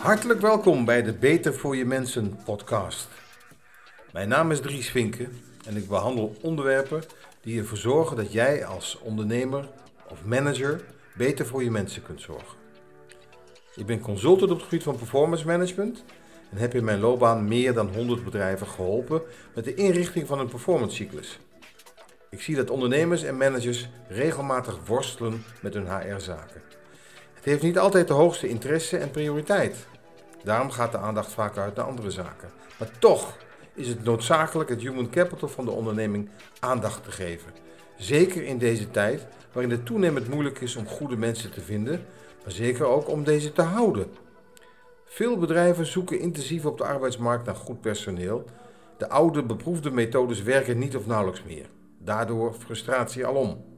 Hartelijk 0.00 0.40
welkom 0.40 0.84
bij 0.84 1.02
de 1.02 1.12
Beter 1.12 1.54
voor 1.54 1.76
je 1.76 1.84
Mensen 1.84 2.38
podcast. 2.44 3.08
Mijn 4.12 4.28
naam 4.28 4.50
is 4.50 4.60
Dries 4.60 4.90
Vinken 4.90 5.32
en 5.66 5.76
ik 5.76 5.88
behandel 5.88 6.36
onderwerpen 6.42 7.02
die 7.40 7.58
ervoor 7.58 7.76
zorgen 7.76 8.16
dat 8.16 8.32
jij 8.32 8.64
als 8.64 8.98
ondernemer 9.02 9.68
of 10.08 10.24
manager 10.24 10.84
beter 11.16 11.46
voor 11.46 11.62
je 11.62 11.70
mensen 11.70 12.02
kunt 12.02 12.20
zorgen. 12.20 12.58
Ik 13.74 13.86
ben 13.86 14.00
consultant 14.00 14.50
op 14.50 14.56
het 14.56 14.66
gebied 14.66 14.82
van 14.82 14.96
performance 14.96 15.46
management 15.46 16.04
en 16.50 16.56
heb 16.56 16.74
in 16.74 16.84
mijn 16.84 17.00
loopbaan 17.00 17.48
meer 17.48 17.74
dan 17.74 17.94
100 17.94 18.24
bedrijven 18.24 18.66
geholpen 18.66 19.22
met 19.54 19.64
de 19.64 19.74
inrichting 19.74 20.26
van 20.26 20.38
een 20.38 20.48
performance 20.48 20.96
cyclus. 20.96 21.38
Ik 22.30 22.42
zie 22.42 22.56
dat 22.56 22.70
ondernemers 22.70 23.22
en 23.22 23.36
managers 23.36 23.88
regelmatig 24.08 24.86
worstelen 24.86 25.44
met 25.62 25.74
hun 25.74 25.86
HR-zaken. 25.86 26.62
Het 27.40 27.48
heeft 27.48 27.62
niet 27.62 27.78
altijd 27.78 28.08
de 28.08 28.14
hoogste 28.14 28.48
interesse 28.48 28.96
en 28.96 29.10
prioriteit. 29.10 29.86
Daarom 30.44 30.70
gaat 30.70 30.92
de 30.92 30.98
aandacht 30.98 31.32
vaak 31.32 31.56
uit 31.56 31.74
naar 31.76 31.84
andere 31.84 32.10
zaken. 32.10 32.48
Maar 32.78 32.90
toch 32.98 33.36
is 33.74 33.88
het 33.88 34.04
noodzakelijk 34.04 34.70
het 34.70 34.80
human 34.80 35.10
capital 35.10 35.48
van 35.48 35.64
de 35.64 35.70
onderneming 35.70 36.28
aandacht 36.58 37.04
te 37.04 37.10
geven. 37.10 37.52
Zeker 37.96 38.42
in 38.42 38.58
deze 38.58 38.90
tijd 38.90 39.26
waarin 39.52 39.70
het 39.70 39.86
toenemend 39.86 40.28
moeilijk 40.28 40.60
is 40.60 40.76
om 40.76 40.86
goede 40.86 41.16
mensen 41.16 41.50
te 41.50 41.60
vinden, 41.60 42.04
maar 42.42 42.52
zeker 42.52 42.86
ook 42.86 43.08
om 43.08 43.24
deze 43.24 43.52
te 43.52 43.62
houden. 43.62 44.06
Veel 45.04 45.38
bedrijven 45.38 45.86
zoeken 45.86 46.18
intensief 46.18 46.64
op 46.64 46.78
de 46.78 46.84
arbeidsmarkt 46.84 47.46
naar 47.46 47.56
goed 47.56 47.80
personeel. 47.80 48.44
De 48.98 49.08
oude 49.08 49.42
beproefde 49.42 49.90
methodes 49.90 50.42
werken 50.42 50.78
niet 50.78 50.96
of 50.96 51.06
nauwelijks 51.06 51.42
meer. 51.42 51.66
Daardoor 51.98 52.54
frustratie 52.54 53.26
alom. 53.26 53.69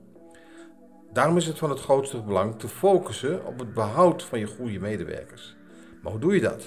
Daarom 1.12 1.36
is 1.36 1.46
het 1.46 1.58
van 1.58 1.70
het 1.70 1.80
grootste 1.80 2.22
belang 2.22 2.58
te 2.58 2.68
focussen 2.68 3.46
op 3.46 3.58
het 3.58 3.74
behoud 3.74 4.22
van 4.22 4.38
je 4.38 4.46
goede 4.46 4.78
medewerkers. 4.78 5.54
Maar 6.02 6.12
hoe 6.12 6.20
doe 6.20 6.34
je 6.34 6.40
dat? 6.40 6.64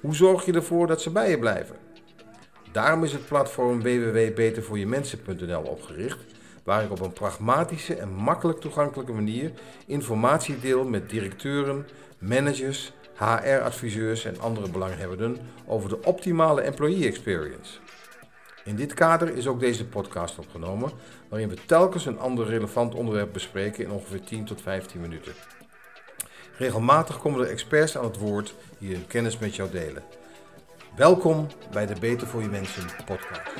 Hoe 0.00 0.14
zorg 0.14 0.44
je 0.44 0.52
ervoor 0.52 0.86
dat 0.86 1.02
ze 1.02 1.10
bij 1.10 1.30
je 1.30 1.38
blijven? 1.38 1.76
Daarom 2.72 3.04
is 3.04 3.12
het 3.12 3.26
platform 3.26 3.82
www.betervoorjemensen.nl 3.82 5.62
opgericht, 5.62 6.18
waar 6.64 6.84
ik 6.84 6.90
op 6.90 7.00
een 7.00 7.12
pragmatische 7.12 7.94
en 7.94 8.14
makkelijk 8.14 8.60
toegankelijke 8.60 9.12
manier 9.12 9.52
informatie 9.86 10.60
deel 10.60 10.84
met 10.84 11.10
directeuren, 11.10 11.86
managers, 12.18 12.92
HR-adviseurs 13.14 14.24
en 14.24 14.40
andere 14.40 14.70
belanghebbenden 14.70 15.38
over 15.66 15.88
de 15.88 16.02
optimale 16.04 16.60
employee 16.60 17.06
experience. 17.06 17.78
In 18.64 18.76
dit 18.76 18.94
kader 18.94 19.36
is 19.36 19.46
ook 19.46 19.60
deze 19.60 19.86
podcast 19.86 20.38
opgenomen, 20.38 20.90
waarin 21.28 21.48
we 21.48 21.56
telkens 21.66 22.06
een 22.06 22.18
ander 22.18 22.46
relevant 22.46 22.94
onderwerp 22.94 23.32
bespreken 23.32 23.84
in 23.84 23.90
ongeveer 23.90 24.24
10 24.24 24.44
tot 24.44 24.62
15 24.62 25.00
minuten. 25.00 25.32
Regelmatig 26.56 27.18
komen 27.18 27.40
er 27.40 27.50
experts 27.50 27.98
aan 27.98 28.04
het 28.04 28.18
woord 28.18 28.54
die 28.78 28.94
hun 28.94 29.06
kennis 29.06 29.38
met 29.38 29.56
jou 29.56 29.70
delen. 29.70 30.02
Welkom 30.96 31.46
bij 31.72 31.86
de 31.86 31.94
Beter 32.00 32.26
voor 32.26 32.42
je 32.42 32.48
Mensen 32.48 32.84
podcast. 33.04 33.50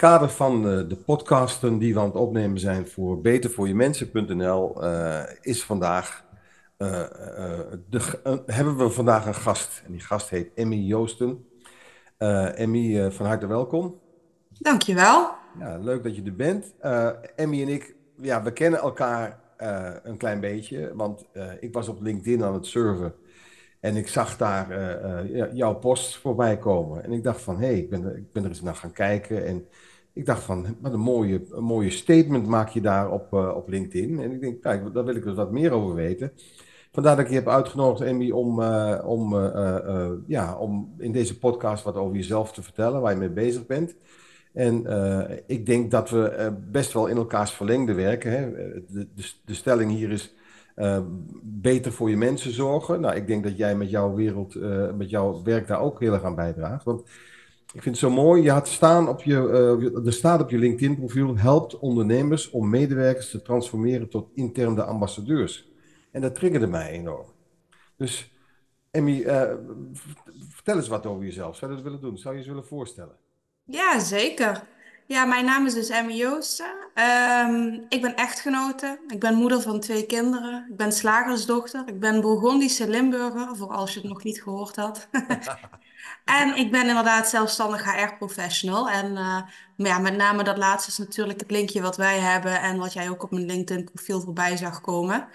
Kader 0.00 0.30
van 0.30 0.68
eh, 0.68 0.88
de 0.88 0.96
podcasten 0.96 1.78
die 1.78 1.94
we 1.94 2.00
aan 2.00 2.06
het 2.06 2.14
opnemen 2.14 2.58
zijn 2.58 2.88
voor 2.88 3.20
betervoorjemensen.nl 3.20 4.84
uh, 4.84 5.22
is 5.40 5.64
vandaag 5.64 6.24
uh, 6.78 6.88
de, 7.88 8.20
hebben 8.46 8.76
we 8.76 8.90
vandaag 8.90 9.26
een 9.26 9.34
gast. 9.34 9.82
En 9.86 9.92
die 9.92 10.00
gast 10.00 10.30
heet 10.30 10.50
Emmy 10.54 10.76
Joosten. 10.76 11.44
Emmy, 12.18 13.10
van 13.10 13.26
harte 13.26 13.46
welkom. 13.46 14.00
Dankjewel. 14.48 15.30
Ja, 15.58 15.78
leuk 15.78 16.02
dat 16.02 16.16
je 16.16 16.22
er 16.22 16.36
bent. 16.36 16.74
Emmy 17.36 17.62
en 17.62 17.68
ik, 17.68 17.94
ja, 18.16 18.42
we 18.42 18.52
kennen 18.52 18.80
elkaar 18.80 19.40
een 20.02 20.16
klein 20.16 20.40
beetje. 20.40 20.92
Want 20.94 21.24
ik 21.60 21.72
was 21.72 21.88
op 21.88 22.00
LinkedIn 22.00 22.44
aan 22.44 22.54
het 22.54 22.66
surfen. 22.66 23.14
En 23.80 23.96
ik 23.96 24.08
zag 24.08 24.36
daar 24.36 25.26
jouw 25.52 25.74
post 25.74 26.16
voorbij 26.16 26.58
komen. 26.58 27.04
En 27.04 27.12
ik 27.12 27.22
dacht 27.22 27.40
van, 27.40 27.58
hé, 27.58 27.66
hey, 27.66 27.78
ik, 27.78 27.90
ben, 27.90 28.16
ik 28.16 28.32
ben 28.32 28.42
er 28.42 28.48
eens 28.48 28.62
naar 28.62 28.76
gaan 28.76 28.92
kijken. 28.92 29.46
En 29.46 29.66
ik 30.12 30.26
dacht 30.26 30.42
van, 30.42 30.76
wat 30.80 30.92
een 30.92 31.00
mooie, 31.00 31.42
een 31.50 31.64
mooie 31.64 31.90
statement 31.90 32.46
maak 32.46 32.68
je 32.68 32.80
daar 32.80 33.10
op, 33.10 33.32
op 33.32 33.68
LinkedIn. 33.68 34.20
En 34.20 34.32
ik 34.32 34.40
denk, 34.40 34.62
kijk, 34.62 34.94
daar 34.94 35.04
wil 35.04 35.16
ik 35.16 35.26
er 35.26 35.34
wat 35.34 35.52
meer 35.52 35.72
over 35.72 35.94
weten. 35.94 36.32
Vandaar 36.92 37.16
dat 37.16 37.24
ik 37.24 37.30
je 37.30 37.36
heb 37.36 37.48
uitgenodigd, 37.48 38.08
Emmy, 38.08 38.30
om, 38.30 38.60
uh, 38.60 39.02
om, 39.04 39.34
uh, 39.34 40.10
ja, 40.26 40.56
om 40.56 40.94
in 40.98 41.12
deze 41.12 41.38
podcast 41.38 41.84
wat 41.84 41.96
over 41.96 42.16
jezelf 42.16 42.52
te 42.52 42.62
vertellen, 42.62 43.00
waar 43.00 43.12
je 43.12 43.18
mee 43.18 43.30
bezig 43.30 43.66
bent. 43.66 43.94
En 44.52 44.86
ik 45.46 45.66
denk 45.66 45.90
dat 45.90 46.10
we 46.10 46.52
best 46.70 46.92
wel 46.92 47.06
in 47.06 47.16
elkaars 47.16 47.50
verlengde 47.50 47.94
werken. 47.94 48.30
Hè. 48.30 48.52
De, 48.52 49.08
de, 49.14 49.32
de 49.44 49.54
stelling 49.54 49.90
hier 49.90 50.10
is 50.10 50.34
beter 51.42 51.92
voor 51.92 52.10
je 52.10 52.16
mensen 52.16 52.52
zorgen. 52.52 53.00
Nou, 53.00 53.14
ik 53.14 53.26
denk 53.26 53.44
dat 53.44 53.56
jij 53.56 53.76
met 53.76 53.90
jouw 53.90 54.14
wereld, 54.14 54.54
met 54.96 55.10
jouw 55.10 55.42
werk 55.42 55.66
daar 55.66 55.80
ook 55.80 56.00
heel 56.00 56.12
erg 56.12 56.24
aan 56.24 56.34
bijdraagt. 56.34 56.84
Want 56.84 57.02
ik 57.72 57.82
vind 57.82 57.84
het 57.84 58.04
zo 58.04 58.10
mooi, 58.10 58.42
je 58.42 58.50
had 58.50 58.68
staan 58.68 59.08
op 59.08 59.22
je, 59.22 60.02
er 60.04 60.12
staat 60.12 60.40
op 60.40 60.50
je 60.50 60.58
LinkedIn-profiel, 60.58 61.36
helpt 61.36 61.78
ondernemers 61.78 62.50
om 62.50 62.70
medewerkers 62.70 63.30
te 63.30 63.42
transformeren 63.42 64.08
tot 64.08 64.30
interne 64.34 64.84
ambassadeurs. 64.84 65.68
En 66.12 66.20
dat 66.20 66.34
triggerde 66.34 66.66
mij 66.66 66.90
enorm. 66.90 67.26
Dus 67.96 68.32
Emmy, 68.90 69.20
uh, 69.20 69.52
vertel 70.48 70.76
eens 70.76 70.88
wat 70.88 71.06
over 71.06 71.24
jezelf. 71.24 71.56
Zou 71.56 71.70
je 71.70 71.76
dat 71.76 71.86
willen 71.86 72.00
doen? 72.00 72.18
Zou 72.18 72.34
je 72.34 72.40
eens 72.40 72.48
willen 72.48 72.66
voorstellen? 72.66 73.16
Ja, 73.64 73.98
zeker. 73.98 74.62
Ja, 75.10 75.24
mijn 75.24 75.44
naam 75.44 75.66
is 75.66 75.74
dus 75.74 75.88
Emmy 75.88 76.12
Joosten. 76.12 76.72
Um, 76.94 77.86
ik 77.88 78.00
ben 78.00 78.16
echtgenote. 78.16 79.00
Ik 79.08 79.20
ben 79.20 79.34
moeder 79.34 79.62
van 79.62 79.80
twee 79.80 80.06
kinderen. 80.06 80.66
Ik 80.70 80.76
ben 80.76 80.92
slagersdochter. 80.92 81.82
Ik 81.86 82.00
ben 82.00 82.20
Burgondische 82.20 82.88
Limburger, 82.88 83.56
voor 83.56 83.68
als 83.68 83.94
je 83.94 84.00
het 84.00 84.08
nog 84.08 84.22
niet 84.22 84.42
gehoord 84.42 84.76
had. 84.76 85.08
en 86.40 86.56
ik 86.56 86.70
ben 86.70 86.88
inderdaad 86.88 87.28
zelfstandig 87.28 87.94
HR-professional. 87.94 88.90
En 88.90 89.12
uh, 89.12 89.42
ja, 89.76 89.98
met 89.98 90.16
name 90.16 90.42
dat 90.42 90.58
laatste 90.58 90.90
is 90.90 90.98
natuurlijk 90.98 91.40
het 91.40 91.50
linkje 91.50 91.82
wat 91.82 91.96
wij 91.96 92.18
hebben 92.18 92.60
en 92.60 92.78
wat 92.78 92.92
jij 92.92 93.10
ook 93.10 93.22
op 93.22 93.30
mijn 93.30 93.46
LinkedIn-profiel 93.46 94.20
voorbij 94.20 94.56
zag 94.56 94.80
komen. 94.80 95.28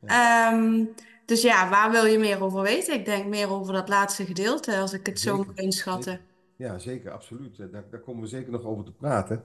Ja. 0.00 0.52
Um, 0.52 0.94
dus 1.24 1.42
ja, 1.42 1.68
waar 1.68 1.90
wil 1.90 2.04
je 2.04 2.18
meer 2.18 2.42
over 2.42 2.62
weten? 2.62 2.94
Ik 2.94 3.04
denk 3.04 3.26
meer 3.26 3.50
over 3.50 3.72
dat 3.72 3.88
laatste 3.88 4.26
gedeelte, 4.26 4.76
als 4.76 4.92
ik 4.92 5.06
het 5.06 5.20
zo 5.20 5.36
moet 5.36 5.58
inschatten. 5.58 6.20
Ja, 6.58 6.78
zeker, 6.78 7.10
absoluut. 7.10 7.56
Daar, 7.56 7.84
daar, 7.90 8.00
komen 8.00 8.22
we 8.22 8.28
zeker 8.28 8.52
nog 8.52 8.64
over 8.64 8.84
te 8.84 8.92
praten. 8.92 9.42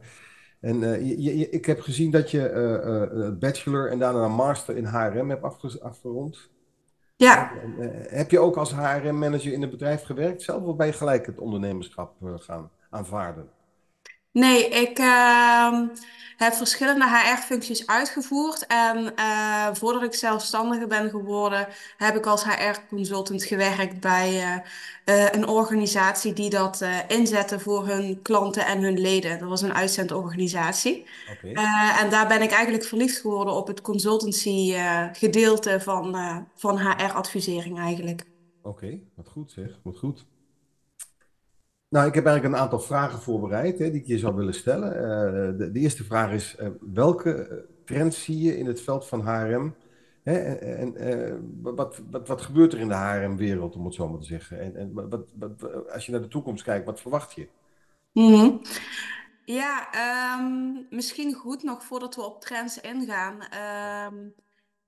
En 0.60 0.82
uh, 0.82 1.08
je, 1.08 1.38
je, 1.38 1.50
ik 1.50 1.66
heb 1.66 1.80
gezien 1.80 2.12
dat 2.12 2.32
je 2.32 2.52
uh, 2.52 3.20
uh, 3.20 3.38
bachelor 3.38 3.92
en 3.92 4.00
daarna 4.00 4.24
een 4.24 4.32
master 4.32 4.78
in 4.78 4.86
HRM 4.86 5.30
hebt 5.30 5.44
afge 5.44 5.82
afgerond. 5.82 6.52
Ja. 7.16 7.52
heb 8.08 8.32
je 8.32 8.40
ook 8.40 8.58
als 8.58 8.74
HRM-manager 8.74 9.54
in 9.54 9.62
het 9.62 9.70
bedrijf 9.70 10.04
gewerkt 10.04 10.42
zelf, 10.42 10.64
of 10.64 10.76
ben 10.76 10.88
je 10.88 10.94
gelijk 10.94 11.26
het 11.26 11.40
ondernemerschap 11.40 12.16
gaan 12.22 12.72
aanvaarden? 12.90 13.50
Nee, 14.34 14.68
ik 14.68 15.00
uh, 15.00 15.80
heb 16.38 16.54
verschillende 16.54 17.06
HR-functies 17.06 17.88
uitgevoerd. 17.88 18.66
En 18.68 19.14
uh, 19.16 19.68
voordat 19.74 20.04
ik 20.04 20.14
zelfstandige 20.14 20.88
ben 20.88 21.10
geworden, 21.10 21.68
heb 21.98 22.16
ik 22.16 22.26
als 22.26 22.44
HR-consultant 22.44 23.44
gewerkt 23.44 24.00
bij 24.00 24.62
uh, 25.06 25.26
een 25.32 25.48
organisatie 25.48 26.34
die 26.34 26.50
dat 26.50 26.86
inzette 27.08 27.60
voor 27.60 27.88
hun 27.88 28.22
klanten 28.22 28.66
en 28.66 28.82
hun 28.82 29.00
leden. 29.00 29.40
Dat 29.40 29.50
was 29.50 29.62
een 29.62 29.74
uitzendorganisatie. 29.74 31.06
Okay. 31.32 31.54
en 32.02 32.10
daar 32.10 32.28
ben 32.28 32.42
ik 32.42 32.52
eigenlijk 32.52 32.84
verliefd 32.84 33.18
geworden 33.18 33.54
op 33.54 33.68
het 33.68 33.82
consultancy 33.82 34.76
gedeelte 35.14 35.80
van, 35.80 36.16
van 36.56 36.78
HR-advisering 36.78 37.80
eigenlijk. 37.80 38.26
Oké, 38.62 38.86
okay, 38.86 39.04
wat 39.16 39.28
goed 39.28 39.52
zeg, 39.52 39.80
wat 39.84 39.98
goed. 39.98 40.26
Nou, 41.94 42.08
ik 42.08 42.14
heb 42.14 42.26
eigenlijk 42.26 42.56
een 42.56 42.62
aantal 42.62 42.80
vragen 42.80 43.20
voorbereid 43.20 43.80
hè, 43.80 43.92
die 43.92 44.02
ik 44.02 44.08
je 44.08 44.18
zou 44.18 44.36
willen 44.36 44.54
stellen. 44.54 44.96
Uh, 44.96 45.58
de, 45.58 45.72
de, 45.72 45.80
eerste 45.80 46.04
vraag 46.04 46.32
is, 46.32 46.56
uh, 46.60 46.68
welke 46.94 47.66
trends 47.86 48.24
zie 48.24 48.42
je 48.42 48.58
in 48.58 48.66
het 48.66 48.82
veld 48.82 49.08
van 49.08 49.22
HRM? 49.22 49.76
Hè, 50.24 50.38
en 50.54 50.96
wat, 51.62 52.02
wat, 52.12 52.28
wat 52.28 52.42
gebeurt 52.42 52.74
er 52.74 52.80
in 52.80 52.88
de 52.88 52.94
HRM-wereld, 52.94 53.76
om 53.76 53.86
het 53.86 53.94
zo 53.94 54.10
maar 54.10 54.20
te 54.20 54.26
zeggen? 54.26 54.60
En, 54.60 54.76
en 54.76 54.94
wat, 54.94 55.26
wat, 55.40 55.90
als 55.92 56.06
je 56.06 56.12
naar 56.12 56.22
de 56.22 56.28
toekomst 56.28 56.64
kijkt, 56.64 56.86
wat 56.86 57.02
verwacht 57.02 57.34
je? 57.34 57.48
-hmm. 58.12 58.62
Ja, 59.46 59.88
um, 60.40 60.88
misschien 60.90 61.34
goed 61.34 61.64
nog 61.64 61.84
voordat 61.84 62.16
we 62.16 62.22
op 62.22 62.42
trends 62.42 62.82
ingaan. 62.82 63.38
Um, 64.14 64.34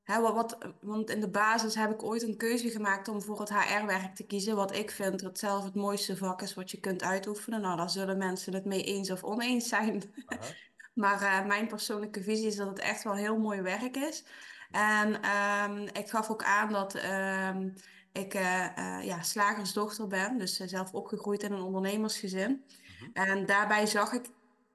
Hè, 0.06 0.22
wat, 0.22 0.34
wat, 0.34 0.58
want 0.82 1.10
in 1.10 1.20
de 1.20 1.30
basis 1.30 1.76
heb 1.76 1.92
ik 1.92 2.04
ooit 2.04 2.24
een 2.24 2.38
keuze 2.38 2.70
gemaakt 2.70 3.08
om 3.08 3.22
voor 3.22 3.40
het 3.40 3.54
HR-werk 3.54 4.16
te 4.16 4.26
kiezen. 4.26 4.56
Wat 4.56 4.76
ik 4.76 4.92
vind 4.92 5.20
dat 5.20 5.40
zelf 5.40 5.64
het 5.64 5.76
mooiste 5.76 6.18
vak 6.18 6.42
is 6.42 6.54
wat 6.54 6.72
je 6.72 6.80
kunt 6.80 7.04
uitoefenen. 7.04 7.62
Nou, 7.62 7.78
daar 7.78 7.90
zullen 7.90 8.18
mensen 8.18 8.54
het 8.54 8.66
mee 8.66 8.84
eens 8.84 9.12
of 9.12 9.24
oneens 9.24 9.68
zijn. 9.68 10.04
maar 10.94 11.22
uh, 11.22 11.46
mijn 11.46 11.68
persoonlijke 11.68 12.24
visie 12.24 12.48
is 12.48 12.56
dat 12.56 12.68
het 12.68 12.80
echt 12.80 13.04
wel 13.04 13.16
heel 13.16 13.38
mooi 13.38 13.62
werk 13.62 13.98
is. 13.98 14.24
En 14.72 15.30
um, 15.70 15.88
ik 15.94 16.10
gaf 16.10 16.30
ook 16.30 16.44
aan 16.44 16.72
dat 16.72 16.96
um, 16.96 17.74
ik 18.12 18.34
uh, 18.34 18.68
uh, 18.78 19.04
ja, 19.04 19.22
slagersdochter 19.22 20.08
ben, 20.08 20.38
dus 20.38 20.58
zelf 20.58 20.94
opgegroeid 20.94 21.44
in 21.44 21.52
een 21.52 21.62
ondernemersgezin. 21.62 22.66
Mhm. 23.00 23.10
En 23.14 23.46
daarbij 23.46 23.86
zag 23.86 24.14
ik 24.14 24.26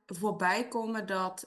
voorbij 0.06 0.68
komen 0.68 1.06
dat, 1.06 1.46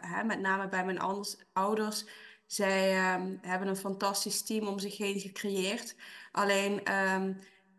hè, 0.00 0.24
met 0.24 0.40
name 0.40 0.68
bij 0.68 0.84
mijn 0.84 1.00
anders, 1.00 1.36
ouders, 1.52 2.04
zij 2.46 3.14
um, 3.14 3.38
hebben 3.42 3.68
een 3.68 3.76
fantastisch 3.76 4.42
team 4.42 4.66
om 4.66 4.78
zich 4.78 4.96
heen 4.96 5.20
gecreëerd. 5.20 5.94
Alleen, 6.32 6.94
um, 6.94 7.38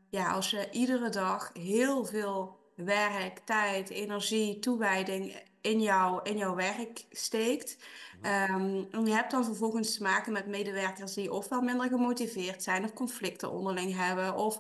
ja, 0.09 0.31
als 0.31 0.49
je 0.49 0.67
iedere 0.71 1.09
dag 1.09 1.51
heel 1.53 2.05
veel 2.05 2.59
werk, 2.75 3.39
tijd, 3.39 3.89
energie, 3.89 4.59
toewijding 4.59 5.41
in, 5.61 5.81
jou, 5.81 6.19
in 6.23 6.37
jouw 6.37 6.55
werk 6.55 7.05
steekt. 7.09 7.77
Um, 8.21 8.87
en 8.91 9.05
je 9.05 9.13
hebt 9.13 9.31
dan 9.31 9.45
vervolgens 9.45 9.97
te 9.97 10.03
maken 10.03 10.33
met 10.33 10.47
medewerkers 10.47 11.13
die 11.13 11.33
ofwel 11.33 11.61
minder 11.61 11.87
gemotiveerd 11.87 12.63
zijn 12.63 12.83
of 12.83 12.93
conflicten 12.93 13.51
onderling 13.51 13.95
hebben 13.95 14.35
of 14.35 14.59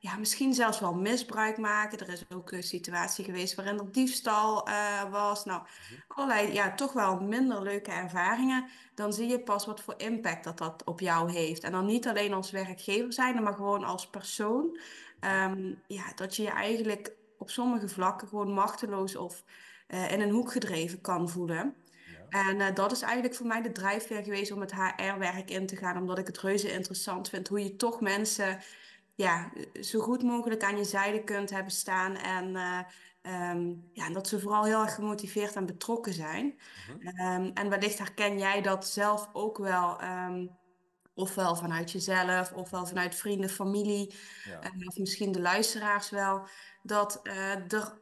ja, 0.00 0.16
misschien 0.16 0.54
zelfs 0.54 0.80
wel 0.80 0.94
misbruik 0.94 1.58
maken. 1.58 1.98
Er 1.98 2.08
is 2.08 2.24
ook 2.28 2.52
een 2.52 2.62
situatie 2.62 3.24
geweest 3.24 3.54
waarin 3.54 3.78
er 3.78 3.92
diefstal 3.92 4.68
uh, 4.68 5.10
was. 5.10 5.44
Nou, 5.44 5.62
allerlei 6.08 6.52
ja, 6.52 6.74
toch 6.74 6.92
wel 6.92 7.20
minder 7.20 7.62
leuke 7.62 7.90
ervaringen. 7.90 8.68
Dan 8.94 9.12
zie 9.12 9.28
je 9.28 9.40
pas 9.40 9.66
wat 9.66 9.80
voor 9.80 9.94
impact 9.96 10.44
dat 10.44 10.58
dat 10.58 10.84
op 10.84 11.00
jou 11.00 11.32
heeft. 11.32 11.62
En 11.62 11.72
dan 11.72 11.86
niet 11.86 12.08
alleen 12.08 12.32
als 12.32 12.50
werkgever 12.50 13.12
zijn, 13.12 13.42
maar 13.42 13.54
gewoon 13.54 13.84
als 13.84 14.06
persoon. 14.06 14.78
Um, 15.20 15.82
ja, 15.86 16.12
dat 16.14 16.36
je 16.36 16.42
je 16.42 16.50
eigenlijk 16.50 17.12
op 17.38 17.50
sommige 17.50 17.88
vlakken 17.88 18.28
gewoon 18.28 18.52
machteloos 18.52 19.16
of 19.16 19.44
uh, 19.88 20.12
in 20.12 20.20
een 20.20 20.30
hoek 20.30 20.52
gedreven 20.52 21.00
kan 21.00 21.28
voelen. 21.28 21.74
En 22.28 22.56
uh, 22.56 22.74
dat 22.74 22.92
is 22.92 23.02
eigenlijk 23.02 23.34
voor 23.34 23.46
mij 23.46 23.62
de 23.62 23.72
drijfveer 23.72 24.22
geweest 24.22 24.52
om 24.52 24.60
het 24.60 24.74
HR-werk 24.74 25.50
in 25.50 25.66
te 25.66 25.76
gaan. 25.76 25.96
Omdat 25.96 26.18
ik 26.18 26.26
het 26.26 26.38
reuze 26.38 26.72
interessant 26.72 27.28
vind 27.28 27.48
hoe 27.48 27.62
je 27.62 27.76
toch 27.76 28.00
mensen 28.00 28.58
ja, 29.18 29.50
zo 29.80 30.00
goed 30.00 30.22
mogelijk 30.22 30.62
aan 30.62 30.76
je 30.76 30.84
zijde 30.84 31.24
kunt 31.24 31.50
hebben 31.50 31.72
staan. 31.72 32.16
En 32.16 32.48
uh, 32.48 33.50
um, 33.50 33.88
ja, 33.92 34.10
dat 34.10 34.28
ze 34.28 34.40
vooral 34.40 34.64
heel 34.64 34.80
erg 34.82 34.94
gemotiveerd 34.94 35.56
en 35.56 35.66
betrokken 35.66 36.12
zijn. 36.12 36.58
Mhm. 37.02 37.42
Um, 37.42 37.50
en 37.54 37.68
wellicht 37.68 37.98
herken 37.98 38.38
jij 38.38 38.62
dat 38.62 38.86
zelf 38.86 39.28
ook 39.32 39.58
wel. 39.58 40.02
Um, 40.02 40.56
ofwel 41.14 41.56
vanuit 41.56 41.90
jezelf, 41.90 42.52
ofwel 42.52 42.86
vanuit 42.86 43.14
vrienden, 43.14 43.50
familie, 43.50 44.14
Ja. 44.44 44.60
uh, 44.74 44.86
of 44.86 44.96
misschien 44.96 45.32
de 45.32 45.40
luisteraars 45.40 46.10
wel. 46.10 46.46
Dat 46.82 47.20
uh, 47.22 47.72
er 47.72 48.00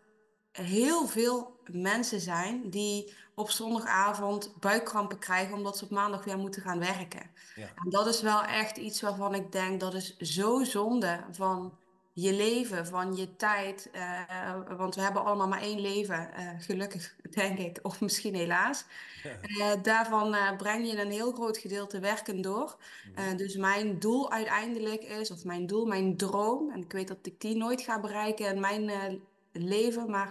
heel 0.63 1.07
veel 1.07 1.57
mensen 1.71 2.21
zijn 2.21 2.71
die 2.71 3.15
op 3.35 3.51
zondagavond 3.51 4.55
buikkrampen 4.61 5.19
krijgen 5.19 5.55
omdat 5.55 5.79
ze 5.79 5.85
op 5.85 5.91
maandag 5.91 6.25
weer 6.25 6.39
moeten 6.39 6.63
gaan 6.63 6.79
werken. 6.79 7.31
Ja. 7.55 7.67
En 7.85 7.91
dat 7.91 8.07
is 8.07 8.23
wel 8.23 8.43
echt 8.43 8.77
iets 8.77 9.01
waarvan 9.01 9.35
ik 9.35 9.53
denk 9.53 9.81
dat 9.81 9.95
is 9.95 10.17
zo 10.17 10.65
zonde 10.65 11.21
van 11.31 11.73
je 12.13 12.33
leven, 12.33 12.87
van 12.87 13.17
je 13.17 13.37
tijd. 13.37 13.91
Uh, 13.93 14.77
want 14.77 14.95
we 14.95 15.01
hebben 15.01 15.25
allemaal 15.25 15.49
maar 15.49 15.63
één 15.63 15.81
leven, 15.81 16.31
uh, 16.39 16.51
gelukkig 16.59 17.15
denk 17.31 17.59
ik, 17.59 17.79
of 17.83 18.01
misschien 18.01 18.35
helaas. 18.35 18.85
Ja. 19.23 19.77
Uh, 19.77 19.83
daarvan 19.83 20.37
breng 20.57 20.91
je 20.91 21.01
een 21.01 21.11
heel 21.11 21.33
groot 21.33 21.59
gedeelte 21.59 22.01
werken 22.01 22.41
door. 22.43 22.77
Mhm. 23.15 23.37
dus 23.37 23.57
mijn 23.57 23.99
doel 23.99 24.33
uiteindelijk 24.33 25.05
is, 25.05 25.31
of 25.31 25.45
mijn 25.45 25.67
doel, 25.67 25.87
mijn 25.87 26.17
droom, 26.17 26.71
en 26.71 26.83
ik 26.83 26.93
weet 26.93 27.09
dat 27.09 27.19
ik 27.23 27.41
die 27.41 27.57
nooit 27.57 27.81
ga 27.81 28.01
bereiken 28.01 28.55
in 28.55 28.61
mijn 28.61 29.21
leven, 29.65 30.11
maar 30.11 30.29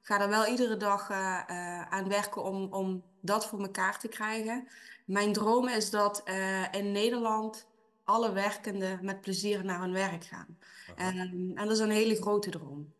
ik 0.00 0.06
ga 0.06 0.20
er 0.20 0.28
wel 0.28 0.46
iedere 0.46 0.76
dag 0.76 1.10
uh, 1.10 1.16
uh, 1.50 1.82
aan 1.82 2.08
werken 2.08 2.42
om, 2.42 2.72
om 2.72 3.02
dat 3.20 3.46
voor 3.46 3.60
elkaar 3.60 3.98
te 3.98 4.08
krijgen. 4.08 4.68
Mijn 5.04 5.32
droom 5.32 5.68
is 5.68 5.90
dat 5.90 6.22
uh, 6.24 6.72
in 6.72 6.92
Nederland 6.92 7.66
alle 8.04 8.32
werkenden 8.32 8.98
met 9.02 9.20
plezier 9.20 9.64
naar 9.64 9.80
hun 9.80 9.92
werk 9.92 10.24
gaan. 10.24 10.58
Aha. 10.96 11.08
Um, 11.08 11.52
en 11.54 11.64
dat 11.64 11.70
is 11.70 11.78
een 11.78 11.90
hele 11.90 12.16
grote 12.16 12.50
droom. 12.50 12.92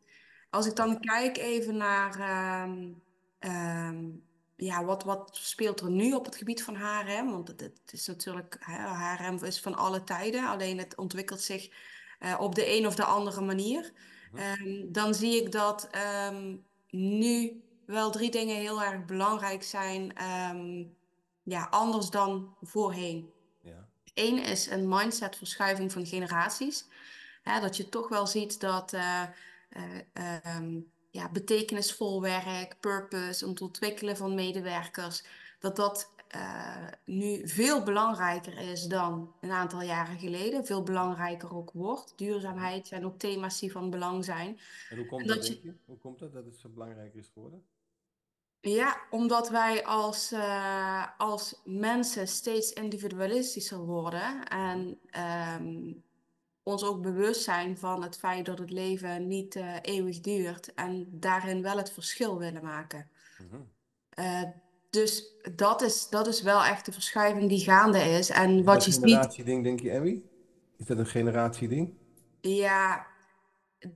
Als 0.51 0.67
ik 0.67 0.77
dan 0.77 1.01
kijk 1.01 1.37
even 1.37 1.77
naar 1.77 2.21
um, 2.63 3.03
um, 3.41 4.23
ja, 4.57 4.85
wat, 4.85 5.05
wat 5.05 5.31
speelt 5.33 5.81
er 5.81 5.91
nu 5.91 6.13
op 6.13 6.25
het 6.25 6.37
gebied 6.37 6.63
van 6.63 6.77
HRM, 6.77 7.31
want 7.31 7.49
het, 7.49 7.61
het 7.61 7.93
is 7.93 8.07
natuurlijk, 8.07 8.59
HRM 8.61 9.45
is 9.45 9.61
van 9.61 9.75
alle 9.75 10.05
tijden, 10.05 10.49
alleen 10.49 10.79
het 10.79 10.97
ontwikkelt 10.97 11.41
zich 11.41 11.71
op 12.39 12.55
de 12.55 12.77
een 12.77 12.87
of 12.87 12.95
de 12.95 13.05
andere 13.05 13.41
manier. 13.41 13.93
Mhm. 14.31 14.93
dan 14.93 15.15
zie 15.15 15.43
ik 15.43 15.53
dat 15.53 15.91
nu 16.91 17.63
wel 17.87 18.11
drie 18.11 18.31
dingen 18.31 18.57
heel 18.57 18.83
erg 18.83 19.05
belangrijk 19.05 19.63
zijn, 19.63 20.13
um, 20.55 20.97
ja, 21.43 21.67
anders 21.71 22.11
dan 22.11 22.57
voorheen. 22.61 23.31
Ja. 23.63 23.89
Eén 24.15 24.43
is 24.43 24.67
een 24.67 24.89
mindsetverschuiving 24.89 25.93
van 25.93 26.07
generaties. 26.07 26.87
Hè, 27.43 27.61
dat 27.61 27.77
je 27.77 27.89
toch 27.89 28.09
wel 28.09 28.27
ziet 28.27 28.61
dat 28.61 28.93
uh, 28.93 29.23
uh, 30.13 30.57
um, 30.57 30.91
ja, 31.11 31.29
betekenisvol 31.29 32.21
werk, 32.23 32.77
purpose, 32.81 33.47
om 33.47 33.55
te 33.55 33.65
ontwikkelen 33.65 34.17
van 34.17 34.35
medewerkers, 34.35 35.25
dat 35.59 35.77
dat 35.77 36.11
uh, 36.35 36.87
nu 37.05 37.49
veel 37.49 37.83
belangrijker 37.83 38.59
is 38.59 38.85
dan 38.85 39.35
een 39.41 39.51
aantal 39.51 39.83
jaren 39.83 40.19
geleden. 40.19 40.67
Veel 40.67 40.83
belangrijker 40.83 41.55
ook 41.55 41.71
wordt. 41.73 42.13
Duurzaamheid 42.17 42.87
zijn 42.87 43.05
ook 43.05 43.19
thema's 43.19 43.61
die 43.61 43.73
van 43.73 43.91
belang 43.91 44.25
zijn. 44.25 44.59
En 44.91 44.97
hoe 44.97 45.07
komt 45.07 45.21
En 45.23 45.27
dat, 45.27 45.37
dat 45.37 45.47
je-? 45.47 45.75
Hoe 45.85 45.99
komt 45.99 46.19
dat 46.19 46.33
dat 46.33 46.45
het 46.45 46.59
zo 46.59 46.69
belangrijk 46.69 47.15
is 47.15 47.31
geworden? 47.33 47.65
Ja, 48.61 49.01
omdat 49.11 49.49
wij 49.49 49.85
als, 49.85 50.33
eh, 50.33 51.07
als 51.19 51.61
mensen 51.65 52.29
steeds 52.29 52.73
individualistischer 52.73 53.79
worden 53.79 54.49
en 54.49 54.99
ehm, 55.11 55.93
ons 56.63 56.85
ook 56.85 57.03
bewust 57.03 57.43
zijn 57.43 57.79
van 57.79 58.03
het 58.03 58.17
feit 58.17 58.47
dat 58.47 58.59
het 58.59 58.71
leven 58.71 59.27
niet 59.27 59.57
eh, 59.57 59.77
eeuwig 59.83 60.21
duurt 60.21 60.75
en 60.75 61.07
daarin 61.11 61.63
wel 61.63 61.77
het 61.77 61.93
verschil 61.93 62.39
willen 62.39 62.63
maken. 62.63 63.11
Mhm. 63.39 63.61
Eh, 64.09 64.43
dus 64.91 65.25
dat 65.55 65.83
is, 65.83 66.09
dat 66.09 66.27
is 66.27 66.43
wel 66.43 66.65
echt 66.65 66.87
de 66.87 66.93
verschuiving 66.93 67.49
die 67.49 67.61
gaande 67.61 67.99
is. 67.99 68.31
En 68.31 68.59
Is 68.59 68.65
wat 68.65 68.75
dat 68.75 68.85
je 68.85 68.91
een 68.91 68.97
ziet, 68.97 69.03
generatieding, 69.05 69.65
denk 69.65 69.81
je, 69.81 69.91
Emmy? 69.91 70.23
Is 70.77 70.87
dat 70.87 70.99
een 70.99 71.07
generatieding? 71.07 71.99
ja, 72.41 73.07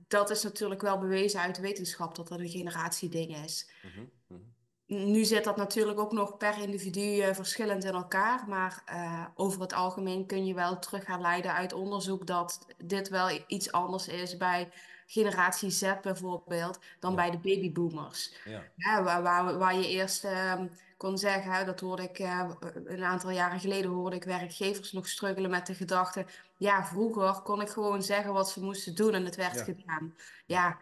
dat 0.07 0.29
is 0.29 0.43
natuurlijk 0.43 0.81
wel 0.81 0.99
bewezen 0.99 1.39
uit 1.39 1.55
de 1.55 1.61
wetenschap 1.61 2.15
dat 2.15 2.27
dat 2.27 2.39
een 2.39 2.49
generatieding 2.49 3.37
is. 3.43 3.71
Mhm. 3.81 4.05
Mhm. 4.27 4.41
Nu 4.87 5.23
zit 5.23 5.43
dat 5.43 5.57
natuurlijk 5.57 5.99
ook 5.99 6.11
nog 6.11 6.37
per 6.37 6.61
individu 6.61 7.19
eh, 7.19 7.33
verschillend 7.33 7.83
in 7.83 7.93
elkaar, 7.93 8.43
maar 8.47 8.81
eh, 8.85 9.25
over 9.35 9.61
het 9.61 9.73
algemeen 9.73 10.25
kun 10.25 10.45
je 10.45 10.53
wel 10.53 10.79
terug 10.79 11.03
gaan 11.03 11.21
leiden 11.21 11.53
uit 11.53 11.73
onderzoek 11.73 12.27
dat 12.27 12.65
dit 12.77 13.09
wel 13.09 13.39
iets 13.47 13.71
anders 13.71 14.07
is 14.07 14.37
bij 14.37 14.71
generatie 15.05 15.69
Z 15.69 15.93
bijvoorbeeld 16.01 16.79
dan 16.99 17.13
Ja. 17.13 17.15
bij 17.15 17.31
de 17.31 17.39
babyboomers. 17.39 18.35
Ja. 18.43 18.71
Ja, 18.75 19.03
waar, 19.03 19.21
waar, 19.23 19.57
waar 19.57 19.75
je 19.75 19.87
eerst 19.87 20.23
ehm, 20.23 20.67
kon 20.97 21.17
zeggen, 21.17 21.51
hè, 21.51 21.65
dat 21.65 21.79
hoorde 21.79 22.03
ik 22.03 22.19
eh, 22.19 22.49
een 22.85 23.03
aantal 23.03 23.29
jaren 23.29 23.59
geleden, 23.59 23.91
hoorde 23.91 24.15
ik 24.15 24.23
werkgevers 24.23 24.91
nog 24.91 25.07
struggelen 25.07 25.49
met 25.49 25.67
de 25.67 25.75
gedachte, 25.75 26.25
ja, 26.57 26.85
vroeger 26.85 27.41
kon 27.41 27.61
ik 27.61 27.69
gewoon 27.69 28.03
zeggen 28.03 28.33
wat 28.33 28.49
ze 28.49 28.63
moesten 28.63 28.95
doen 28.95 29.13
en 29.13 29.25
het 29.25 29.35
werd 29.35 29.55
Ja. 29.55 29.63
gedaan. 29.63 30.15
Ja, 30.45 30.81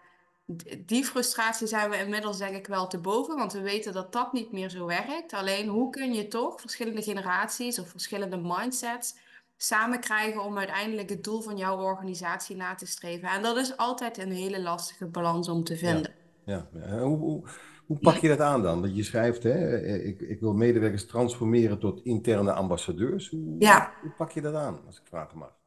die 0.85 1.05
frustratie 1.05 1.67
zijn 1.67 1.89
we 1.89 1.97
inmiddels 1.97 2.37
denk 2.37 2.55
ik 2.55 2.67
wel 2.67 2.87
te 2.87 2.99
boven, 2.99 3.35
want 3.37 3.53
we 3.53 3.61
weten 3.61 3.93
dat 3.93 4.11
dat 4.11 4.33
niet 4.33 4.51
meer 4.51 4.69
zo 4.69 4.85
werkt. 4.85 5.33
Alleen 5.33 5.67
hoe 5.67 5.89
kun 5.89 6.13
je 6.13 6.27
toch 6.27 6.61
verschillende 6.61 7.01
generaties 7.01 7.79
of 7.79 7.89
verschillende 7.89 8.37
mindsets 8.37 9.15
samen 9.63 9.99
krijgen 9.99 10.43
om 10.43 10.57
uiteindelijk 10.57 11.09
het 11.09 11.23
doel 11.23 11.41
van 11.41 11.57
jouw 11.57 11.77
organisatie 11.77 12.55
na 12.55 12.75
te 12.75 12.85
streven? 12.85 13.29
En 13.29 13.41
dat 13.41 13.57
is 13.57 13.77
altijd 13.77 14.17
een 14.17 14.31
hele 14.31 14.61
lastige 14.61 15.05
balans 15.05 15.49
om 15.49 15.63
te 15.63 15.77
vinden. 15.77 16.13
Ja. 16.45 16.67
Hoe, 16.99 17.17
hoe, 17.17 17.47
hoe 17.85 17.99
pak 17.99 18.15
je 18.15 18.27
dat 18.27 18.39
aan 18.39 18.61
dan? 18.61 18.81
Want 18.81 18.95
je 18.95 19.03
schrijft, 19.03 19.43
hè, 19.43 19.77
ik, 19.81 20.21
ik 20.21 20.39
wil 20.39 20.53
medewerkers 20.53 21.07
transformeren 21.07 21.79
tot 21.79 22.03
interne 22.03 22.53
ambassadeurs. 22.53 23.29
Hoe, 23.29 23.55
Ja. 23.59 23.93
hoe 24.01 24.11
pak 24.11 24.31
je 24.31 24.41
dat 24.41 24.55
aan, 24.55 24.85
als 24.85 24.99
ik 24.99 25.07
vragen 25.07 25.37
mag? 25.37 25.57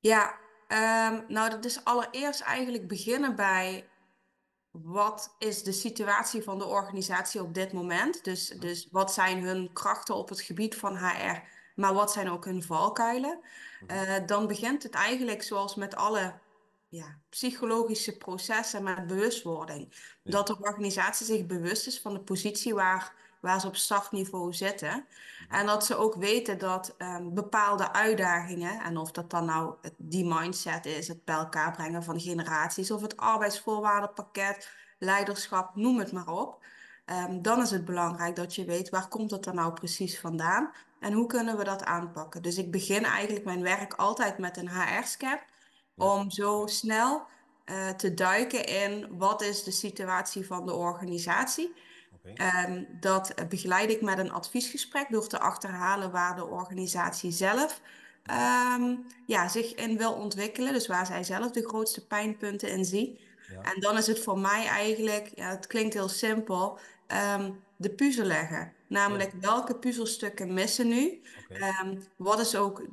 Ja, 0.00 0.34
ehm, 0.68 1.20
nou 1.28 1.50
dat 1.50 1.64
is 1.64 1.84
allereerst 1.84 2.40
eigenlijk 2.40 2.88
beginnen 2.88 3.36
bij 3.36 3.88
wat 4.70 5.34
is 5.38 5.62
de 5.62 5.72
situatie 5.72 6.42
van 6.42 6.58
de 6.58 6.66
organisatie 6.66 7.42
op 7.42 7.54
dit 7.54 7.72
moment. 7.72 8.24
Dus, 8.24 8.48
dus 8.48 8.88
wat 8.90 9.12
zijn 9.12 9.42
hun 9.42 9.70
krachten 9.72 10.14
op 10.14 10.28
het 10.28 10.40
gebied 10.40 10.76
van 10.76 10.96
HR, 10.96 11.42
maar 11.76 11.94
wat 11.94 12.12
zijn 12.12 12.30
ook 12.30 12.44
hun 12.44 12.62
valkuilen. 12.62 13.40
Mhm. 13.80 13.90
Eh, 13.90 14.26
dan 14.26 14.46
begint 14.46 14.82
het 14.82 14.94
eigenlijk 14.94 15.42
zoals 15.42 15.74
met 15.74 15.96
alle 15.96 16.40
ja, 16.88 17.18
psychologische 17.28 18.16
processen 18.16 18.82
met 18.82 19.06
bewustwording. 19.06 19.88
Ja. 20.22 20.30
Dat 20.30 20.46
de 20.46 20.56
organisatie 20.60 21.26
zich 21.26 21.46
bewust 21.46 21.86
is 21.86 22.00
van 22.00 22.14
de 22.14 22.20
positie 22.20 22.74
waar, 22.74 23.14
waar 23.40 23.60
ze 23.60 23.66
op 23.66 23.76
startniveau 23.76 24.52
zitten. 24.54 25.06
Mhm. 25.48 25.54
En 25.54 25.66
dat 25.66 25.86
ze 25.86 25.96
ook 25.96 26.14
weten 26.14 26.58
dat 26.58 26.94
ehm, 26.98 27.34
bepaalde 27.34 27.92
uitdagingen, 27.92 28.80
en 28.82 28.96
of 28.96 29.12
dat 29.12 29.30
dan 29.30 29.44
nou 29.44 29.74
het- 29.82 29.94
die 29.98 30.24
mindset 30.34 30.86
is, 30.86 31.08
het 31.08 31.24
bij 31.24 31.36
elkaar 31.36 31.72
brengen 31.72 32.02
van 32.04 32.20
generaties, 32.20 32.90
of 32.90 33.02
het 33.02 33.16
arbeidsvoorwaardenpakket, 33.16 34.76
leiderschap, 34.98 35.76
noem 35.76 35.98
het 35.98 36.12
maar 36.12 36.28
op. 36.28 36.64
ehm, 37.06 37.42
dan 37.42 37.62
is 37.62 37.70
het 37.70 37.84
belangrijk 37.84 38.36
dat 38.36 38.54
je 38.54 38.64
weet 38.64 38.88
waar 38.90 39.08
komt 39.08 39.30
het 39.30 39.46
er 39.46 39.54
nou 39.54 39.72
precies 39.72 40.20
vandaan. 40.20 40.72
En 41.00 41.12
hoe 41.12 41.26
kunnen 41.26 41.56
we 41.56 41.64
dat 41.64 41.84
aanpakken. 41.84 42.42
Dus 42.42 42.58
ik 42.58 42.70
begin 42.70 43.04
eigenlijk 43.04 43.44
mijn 43.44 43.62
werk 43.62 43.94
altijd 43.94 44.38
met 44.38 44.56
een 44.56 44.70
HR-scan 44.70 45.38
om 45.96 46.30
zo 46.30 46.66
snel 46.66 47.26
eh, 47.64 47.88
te 47.88 48.14
duiken 48.14 48.64
in 48.64 49.18
wat 49.18 49.42
is 49.42 49.62
de 49.62 49.70
situatie 49.70 50.46
van 50.46 50.66
de 50.66 50.74
organisatie. 50.74 51.74
Oké. 52.14 52.42
En 52.42 52.88
dat 53.00 53.34
begeleid 53.48 53.90
ik 53.90 54.00
met 54.00 54.18
een 54.18 54.32
adviesgesprek 54.32 55.06
door 55.10 55.28
te 55.28 55.38
achterhalen 55.38 56.10
waar 56.10 56.36
de 56.36 56.46
organisatie 56.46 57.32
zelf 57.32 57.80
ehm, 58.22 58.94
ja, 59.26 59.48
zich 59.48 59.74
in 59.74 59.98
wil 59.98 60.12
ontwikkelen. 60.12 60.72
Dus 60.72 60.86
waar 60.86 61.06
zij 61.06 61.24
zelf 61.24 61.50
de 61.50 61.68
grootste 61.68 62.06
pijnpunten 62.06 62.70
in 62.70 62.84
zien. 62.84 63.18
Ja. 63.50 63.72
En 63.72 63.80
dan 63.80 63.96
is 63.96 64.06
het 64.06 64.22
voor 64.22 64.38
mij 64.38 64.66
eigenlijk, 64.66 65.30
ja, 65.34 65.50
het 65.50 65.66
klinkt 65.66 65.94
heel 65.94 66.08
simpel, 66.08 66.78
ehm, 67.06 67.50
de 67.76 67.90
puzzel 67.90 68.24
leggen. 68.24 68.72
Namelijk 68.88 69.32
welke 69.40 69.74
puzzelstukken 69.76 70.54
missen 70.54 70.88
nu? 70.88 71.22
Ehm, 71.48 71.96
wat 72.16 72.40
is 72.40 72.56
ook 72.56 72.86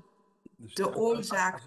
Dus 0.57 0.73
de 0.73 0.95
oorzaak. 0.95 1.61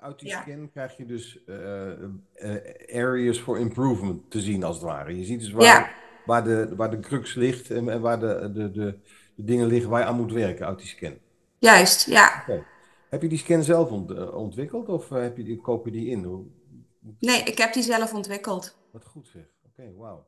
Uit 0.00 0.18
die 0.18 0.28
Ja. 0.28 0.40
scan 0.40 0.70
krijg 0.70 0.96
je 0.96 1.04
dus 1.06 1.44
eh, 1.44 1.92
eh, 1.92 3.04
areas 3.04 3.38
for 3.38 3.58
improvement 3.58 4.30
te 4.30 4.40
zien, 4.40 4.64
als 4.64 4.76
het 4.76 4.84
ware. 4.84 5.16
Je 5.18 5.24
ziet 5.24 5.40
dus 5.40 5.50
waar, 5.52 5.64
Ja. 5.64 5.90
waar, 6.26 6.44
de, 6.44 6.72
waar 6.76 6.90
de 6.90 7.00
crux 7.00 7.34
ligt 7.34 7.70
en, 7.70 8.00
waar 8.00 8.20
de, 8.20 8.50
de, 8.54 8.70
de, 8.70 8.98
de 9.34 9.44
dingen 9.44 9.66
liggen 9.66 9.90
waar 9.90 10.00
je 10.00 10.06
aan 10.06 10.16
moet 10.16 10.32
werken 10.32 10.66
uit 10.66 10.78
die 10.78 10.86
scan. 10.88 11.14
Juist, 11.58 12.06
ja. 12.06 12.44
Heb 13.10 13.22
je 13.22 13.28
die 13.28 13.38
scan 13.38 13.62
zelf 13.62 13.90
ont- 13.90 14.10
eh, 14.10 14.34
ontwikkeld 14.34 14.88
of 14.88 15.08
heb 15.08 15.36
je 15.36 15.44
die, 15.44 15.60
koop 15.60 15.84
je 15.84 15.90
die 15.92 16.06
in? 16.08 16.24
Hoe- 16.24 16.46
Nee, 17.18 17.42
ik 17.42 17.58
heb 17.58 17.72
die 17.72 17.82
zelf 17.82 18.14
ontwikkeld. 18.14 18.76
Wat 18.92 19.04
goed 19.04 19.28
zeg. 19.28 19.42
Oké, 19.66 19.92
wauw. 19.96 20.26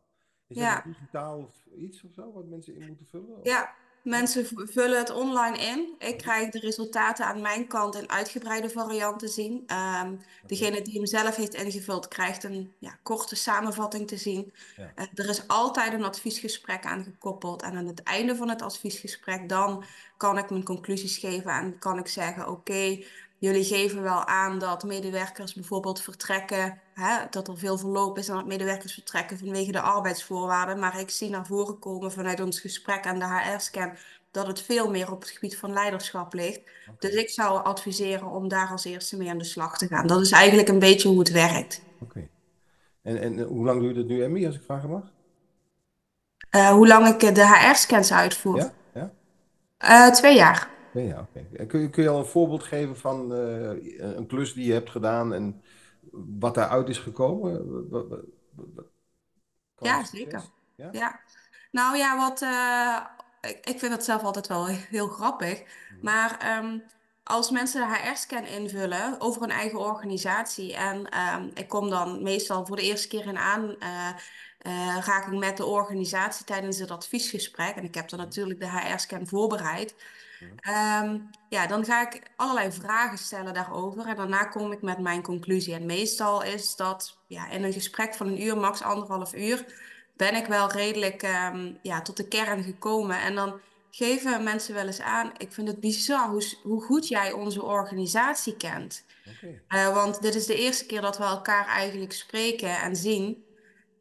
Is 0.50 0.57
Ja. 0.57 0.75
dat 0.75 0.85
een 0.85 0.92
digitaal 0.92 1.38
of 1.38 1.54
iets 1.78 2.02
of 2.04 2.11
zo 2.14 2.33
wat 2.33 2.45
mensen 2.49 2.75
in 2.76 2.87
moeten 2.87 3.07
vullen? 3.11 3.37
Of- 3.38 3.45
Ja, 3.47 3.75
mensen 4.02 4.47
vullen 4.54 4.99
het 4.99 5.11
online 5.11 5.59
in. 5.59 5.95
Ik 5.99 6.19
krijg 6.19 6.50
de 6.50 6.59
resultaten 6.59 7.25
aan 7.26 7.40
mijn 7.40 7.66
kant 7.66 7.95
in 7.95 8.11
uitgebreide 8.11 8.71
variant 8.71 9.19
te 9.19 9.28
zien. 9.28 9.62
Ehm, 9.66 10.14
degene 10.47 10.83
die 10.83 10.95
hem 10.95 11.07
zelf 11.07 11.37
heeft 11.37 11.54
ingevuld, 11.54 12.09
krijgt 12.09 12.45
een 12.45 12.73
ja, 12.78 12.99
korte 13.02 13.37
samenvatting 13.37 14.09
te 14.09 14.16
zien. 14.16 14.52
Ja. 14.76 14.92
Eh, 14.95 15.04
er 15.14 15.28
is 15.28 15.49
altijd 15.49 15.92
een 15.92 16.04
adviesgesprek 16.04 16.85
aan 16.85 17.04
gekoppeld. 17.04 17.62
En 17.62 17.76
aan 17.76 17.87
het 17.87 18.02
einde 18.02 18.37
van 18.37 18.49
het 18.49 18.62
adviesgesprek, 18.62 19.49
dan 19.49 19.85
kan 20.16 20.38
ik 20.38 20.50
mijn 20.50 20.64
conclusies 20.64 21.19
geven 21.19 21.50
en 21.50 21.78
kan 21.78 21.99
ik 21.99 22.07
zeggen: 22.09 22.49
Oké, 22.49 23.02
jullie 23.40 23.64
geven 23.64 24.02
wel 24.02 24.25
aan 24.25 24.59
dat 24.59 24.85
medewerkers 24.85 25.54
bijvoorbeeld 25.54 26.00
vertrekken, 26.00 26.80
hè, 26.94 27.16
dat 27.30 27.49
er 27.49 27.59
veel 27.59 27.78
verloop 27.78 28.18
is 28.18 28.28
en 28.28 28.35
dat 28.35 28.47
medewerkers 28.47 28.94
vertrekken 28.94 29.38
vanwege 29.38 29.73
de 29.73 29.80
arbeidsvoorwaarden. 29.80 30.78
Maar 30.78 31.00
ik 31.00 31.11
zie 31.11 31.30
naar 31.30 31.47
voren 31.47 31.78
komen 31.78 32.12
vanuit 32.12 32.40
ons 32.40 32.61
gesprek 32.61 33.04
en 33.04 33.18
de 33.18 33.25
HR-scan 33.25 33.92
dat 34.30 34.47
het 34.47 34.61
veel 34.61 34.90
meer 34.90 35.12
op 35.12 35.20
het 35.20 35.30
gebied 35.30 35.56
van 35.56 35.73
leiderschap 35.73 36.35
ligt. 36.35 36.61
Dus 36.99 37.14
ik 37.14 37.30
zou 37.30 37.64
adviseren 37.64 38.26
om 38.26 38.49
daar 38.49 38.68
als 38.68 38.85
eerste 38.85 39.16
mee 39.16 39.30
aan 39.30 39.38
de 39.38 39.44
slag 39.44 39.78
te 39.78 39.87
gaan. 39.87 40.06
Dat 40.06 40.20
is 40.20 40.30
eigenlijk 40.30 40.68
een 40.68 40.78
beetje 40.78 41.09
hoe 41.09 41.18
het 41.18 41.30
werkt. 41.30 41.82
Oké. 42.00 42.28
En, 43.02 43.20
en 43.20 43.38
eh, 43.38 43.47
hoe 43.47 43.64
lang 43.64 43.80
doe 43.80 43.88
je 43.88 43.94
dat 43.94 44.06
nu, 44.06 44.23
Emmy, 44.23 44.47
als 44.47 44.54
ik 44.54 44.62
vragen 44.62 44.90
mag? 44.90 45.02
Eh, 46.50 46.70
hoe 46.70 46.87
lang 46.87 47.06
ik 47.06 47.23
eh, 47.23 47.35
de 47.35 47.47
HR-scans 47.47 48.12
uitvoer? 48.12 48.56
Ja? 48.56 49.11
Ja? 49.78 50.11
Twee 50.11 50.37
jaar. 50.37 50.68
Ja, 50.92 51.00
ja, 51.00 51.20
oké. 51.20 51.47
En 51.56 51.66
Kun 51.66 51.80
je, 51.80 51.90
kun 51.90 52.02
je 52.02 52.09
al 52.09 52.18
een 52.18 52.25
voorbeeld 52.25 52.62
geven 52.62 52.97
van 52.97 53.35
eh, 53.35 53.70
een 54.16 54.26
klus 54.26 54.52
die 54.52 54.66
je 54.66 54.73
hebt 54.73 54.90
gedaan 54.90 55.32
en 55.35 55.62
wat 56.38 56.54
daaruit 56.54 56.88
is 56.88 56.99
gekomen? 56.99 57.88
Kan 59.75 59.88
Ja, 59.88 60.04
zeker. 60.04 60.42
Ja? 60.75 60.88
Ja, 60.92 61.20
nou 61.70 61.97
ja, 61.97 62.16
wat, 62.16 62.42
eh, 62.42 63.50
ik, 63.50 63.66
ik 63.66 63.78
vind 63.78 63.92
het 63.92 64.04
zelf 64.04 64.23
altijd 64.23 64.47
wel 64.47 64.66
heel 64.66 65.09
grappig. 65.09 65.62
Maar 66.00 66.38
ehm, 66.38 66.78
als 67.23 67.50
mensen 67.50 67.80
de 67.80 67.97
HR-scan 67.97 68.44
invullen 68.44 69.20
over 69.20 69.40
hun 69.40 69.50
eigen 69.50 69.78
organisatie 69.78 70.75
en 70.76 71.09
ehm, 71.09 71.49
ik 71.54 71.68
kom 71.68 71.90
dan 71.90 72.23
meestal 72.23 72.66
voor 72.66 72.76
de 72.76 72.82
eerste 72.82 73.09
keer 73.09 73.26
in 73.26 73.38
aan, 73.38 73.78
eh, 73.78 74.09
eh, 74.59 74.99
raak 75.04 75.26
ik 75.26 75.38
met 75.38 75.56
de 75.56 75.64
organisatie 75.64 76.44
tijdens 76.44 76.78
het 76.78 76.90
adviesgesprek 76.90 77.76
en 77.76 77.85
ik 77.85 77.94
heb 77.94 78.09
dan 78.09 78.18
natuurlijk 78.18 78.61
de 78.61 78.70
HR-scan 78.70 79.26
voorbereid. 79.26 79.94
Ehm, 80.61 81.18
ja, 81.49 81.66
dan 81.66 81.85
ga 81.85 82.00
ik 82.00 82.23
allerlei 82.37 82.73
vragen 82.73 83.18
stellen 83.18 83.54
daarover 83.54 84.06
en 84.06 84.16
daarna 84.16 84.44
kom 84.44 84.73
ik 84.73 84.82
met 84.82 84.99
mijn 84.99 85.23
conclusie. 85.23 85.75
En 85.75 85.87
meestal 85.87 86.42
is 86.42 86.76
dat 86.76 87.18
ja, 87.26 87.50
in 87.50 87.64
een 87.64 87.73
gesprek 87.73 88.14
van 88.14 88.26
een 88.26 88.42
uur, 88.42 88.56
max 88.56 88.82
anderhalf 88.82 89.35
uur, 89.35 89.64
ben 90.16 90.35
ik 90.35 90.47
wel 90.47 90.70
redelijk 90.70 91.23
ehm, 91.23 91.73
ja, 91.82 92.02
tot 92.02 92.16
de 92.16 92.28
kern 92.28 92.62
gekomen. 92.62 93.20
En 93.20 93.35
dan 93.35 93.61
geven 93.90 94.42
mensen 94.42 94.75
wel 94.75 94.87
eens 94.87 95.00
aan, 95.00 95.32
ik 95.37 95.52
vind 95.52 95.68
het 95.68 95.80
bizar 95.80 96.28
hoe, 96.28 96.42
hoe 96.62 96.82
goed 96.82 97.09
jij 97.09 97.32
onze 97.32 97.62
organisatie 97.62 98.56
kent. 98.56 99.04
Eh, 99.68 99.94
want 99.94 100.23
dit 100.23 100.35
is 100.35 100.47
de 100.47 100.54
eerste 100.54 100.87
keer 100.87 101.00
dat 101.00 101.18
we 101.18 101.25
elkaar 101.25 101.66
eigenlijk 101.66 102.12
spreken 102.12 102.80
en 102.80 102.97
zien. 102.97 103.44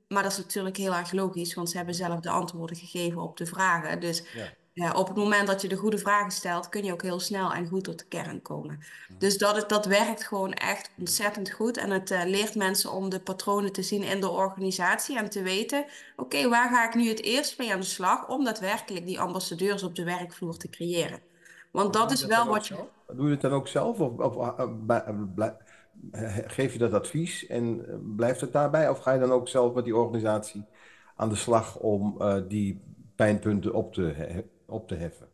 Maar 0.08 0.24
dat 0.24 0.32
is 0.32 0.38
natuurlijk 0.38 0.78
heel 0.78 0.96
erg 0.96 1.12
logisch, 1.12 1.54
want 1.54 1.70
ze 1.70 1.78
hebben 1.78 1.96
zelf 1.96 2.20
de 2.20 2.30
antwoorden 2.30 2.76
gegeven 2.76 3.22
op 3.22 3.38
de 3.38 3.46
vragen. 3.46 4.00
Dus 4.00 4.24
Ja. 4.34 4.54
Ja, 4.74 4.92
op 4.92 5.08
het 5.08 5.18
moment 5.18 5.48
dat 5.48 5.62
je 5.62 5.68
de 5.68 5.76
goede 5.76 5.98
vragen 5.98 6.32
stelt, 6.32 6.70
kun 6.70 6.84
je 6.84 6.94
ook 6.94 7.02
heel 7.02 7.20
snel 7.20 7.54
en 7.54 7.68
goed 7.68 7.84
tot 7.84 8.00
de 8.00 8.06
kern 8.06 8.42
komen. 8.42 8.80
Dus 9.18 9.38
dat, 9.38 9.70
dat 9.70 9.86
werkt 9.86 10.24
gewoon 10.24 10.54
echt 10.54 10.92
ontzettend 10.98 11.52
goed. 11.52 11.78
En 11.78 11.92
het 11.92 12.12
eh, 12.12 12.22
leert 12.26 12.56
mensen 12.56 12.92
om 12.92 13.10
de 13.10 13.20
patronen 13.20 13.72
te 13.72 13.82
zien 13.82 14.04
in 14.04 14.20
de 14.20 14.30
organisatie 14.30 15.18
en 15.18 15.30
te 15.30 15.42
weten, 15.42 15.86
oké, 16.16 16.50
waar 16.50 16.70
ga 16.70 16.88
ik 16.88 16.96
nu 16.96 17.08
het 17.08 17.24
eerst 17.24 17.58
mee 17.58 17.74
aan 17.74 17.80
de 17.80 17.86
slag 17.86 18.28
om 18.28 18.44
daadwerkelijk 18.44 19.06
die 19.06 19.20
ambassadeurs 19.20 19.84
op 19.84 19.96
de 19.96 20.04
werkvloer 20.04 20.58
te 20.58 20.70
creëren? 20.70 21.20
Want 21.72 21.94
dat 21.94 22.12
is 22.12 22.20
dat 22.20 22.30
wel 22.30 22.48
wat 22.48 22.68
je... 22.68 22.74
zelf? 22.74 22.88
Doe 23.16 23.26
je 23.26 23.32
het 23.32 23.42
dan 23.42 23.52
ook 23.52 23.68
zelf 23.68 24.00
of, 24.00 24.18
of 24.18 24.58
eh, 24.88 25.08
eh, 26.12 26.38
geef 26.48 26.74
je 26.74 26.80
dat 26.80 26.94
advies 26.94 27.48
en 27.48 27.86
blijft 28.16 28.42
het 28.42 28.54
daarbij? 28.54 28.90
Of 28.90 29.00
ga 29.00 29.14
je 29.14 29.20
dan 29.20 29.32
ook 29.32 29.48
zelf 29.48 29.74
met 29.74 29.84
die 29.84 29.96
organisatie 29.96 30.66
aan 31.16 31.30
de 31.30 31.36
slag 31.36 31.78
om 31.78 32.18
die 32.48 32.82
pijnpunten 33.16 33.74
op 33.74 33.94
te, 33.94 34.44
op 34.70 34.88
te 34.88 34.96
heffen? 34.96 35.28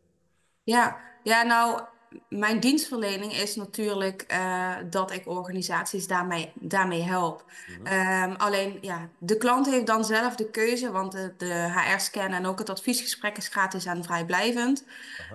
Ja, 0.63 0.97
ja, 1.23 1.43
nou, 1.43 1.81
mijn 2.29 2.59
dienstverlening 2.59 3.33
is 3.33 3.55
natuurlijk 3.55 4.21
eh, 4.21 4.75
dat 4.89 5.11
ik 5.11 5.27
organisaties 5.27 6.07
daarmee, 6.07 6.51
daarmee 6.53 7.01
help. 7.01 7.45
Ehm, 7.83 8.33
alleen, 8.37 8.77
ja, 8.81 9.09
de 9.17 9.37
klant 9.37 9.65
heeft 9.65 9.87
dan 9.87 10.05
zelf 10.05 10.35
de 10.35 10.49
keuze, 10.49 10.91
want 10.91 11.11
de, 11.11 11.33
de 11.37 11.71
HR-scan 11.75 12.31
en 12.31 12.45
ook 12.45 12.59
het 12.59 12.69
adviesgesprek 12.69 13.37
is 13.37 13.47
gratis 13.47 13.85
en 13.85 14.03
vrijblijvend. 14.03 14.85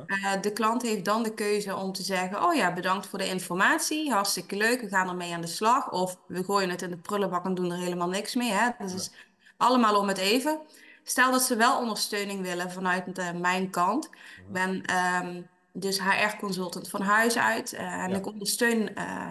Eh, 0.07 0.41
de 0.41 0.53
klant 0.53 0.83
heeft 0.83 1.05
dan 1.05 1.23
de 1.23 1.35
keuze 1.35 1.77
om 1.77 1.93
te 1.93 2.03
zeggen: 2.03 2.45
Oh 2.45 2.55
ja, 2.55 2.73
bedankt 2.73 3.07
voor 3.07 3.19
de 3.19 3.29
informatie, 3.29 4.13
hartstikke 4.13 4.57
leuk, 4.57 4.81
we 4.81 4.89
gaan 4.89 5.09
ermee 5.09 5.35
aan 5.35 5.41
de 5.41 5.47
slag. 5.47 5.91
Of 5.91 6.19
we 6.27 6.45
gooien 6.45 6.71
het 6.71 6.83
in 6.83 6.91
de 6.91 6.99
prullenbak 6.99 7.45
en 7.45 7.55
doen 7.55 7.73
er 7.73 7.79
helemaal 7.79 8.09
niks 8.09 8.35
mee. 8.35 8.51
Hè? 8.51 8.69
Dat 8.79 8.93
is 8.95 9.11
allemaal 9.57 9.99
om 9.99 10.09
het 10.09 10.19
even. 10.19 10.61
Stel 11.05 11.31
dat 11.31 11.43
ze 11.43 11.57
wel 11.57 11.79
ondersteuning 11.79 12.43
willen 12.43 12.71
vanuit 12.71 13.19
eh, 13.19 13.33
mijn 13.33 13.71
kant. 13.71 14.05
Ik 14.05 14.53
ben 14.53 14.85
ehm, 14.85 15.43
dus 15.73 16.01
HR-consultant 16.01 16.89
van 16.89 17.03
huis 17.03 17.39
uit 17.39 17.73
eh, 17.73 18.03
en 18.03 18.11
Ja. 18.11 18.17
ik 18.17 18.27
ondersteun 18.27 18.95
eh, 18.95 19.29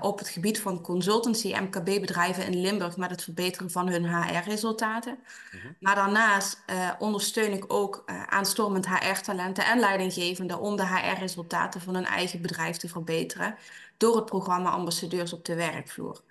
op 0.00 0.18
het 0.18 0.28
gebied 0.28 0.60
van 0.60 0.80
consultancy 0.80 1.54
MKB-bedrijven 1.54 2.46
in 2.46 2.60
Limburg 2.60 2.96
met 2.96 3.10
het 3.10 3.22
verbeteren 3.22 3.70
van 3.70 3.88
hun 3.88 4.14
HR-resultaten. 4.14 5.18
Maar 5.80 5.94
daarnaast 5.94 6.64
ondersteun 6.98 7.52
ik 7.52 7.64
ook 7.68 8.04
aanstormend 8.26 8.88
HR-talenten 8.88 9.64
en 9.64 9.78
leidinggevenden 9.78 10.60
om 10.60 10.76
de 10.76 10.86
HR-resultaten 10.86 11.80
van 11.80 11.94
hun 11.94 12.04
eigen 12.04 12.42
bedrijf 12.42 12.76
te 12.76 12.88
verbeteren 12.88 13.54
door 13.96 14.16
het 14.16 14.24
programma 14.26 14.70
Ambassadeurs 14.70 15.32
op 15.32 15.44
de 15.44 15.54
werkvloer. 15.54 16.22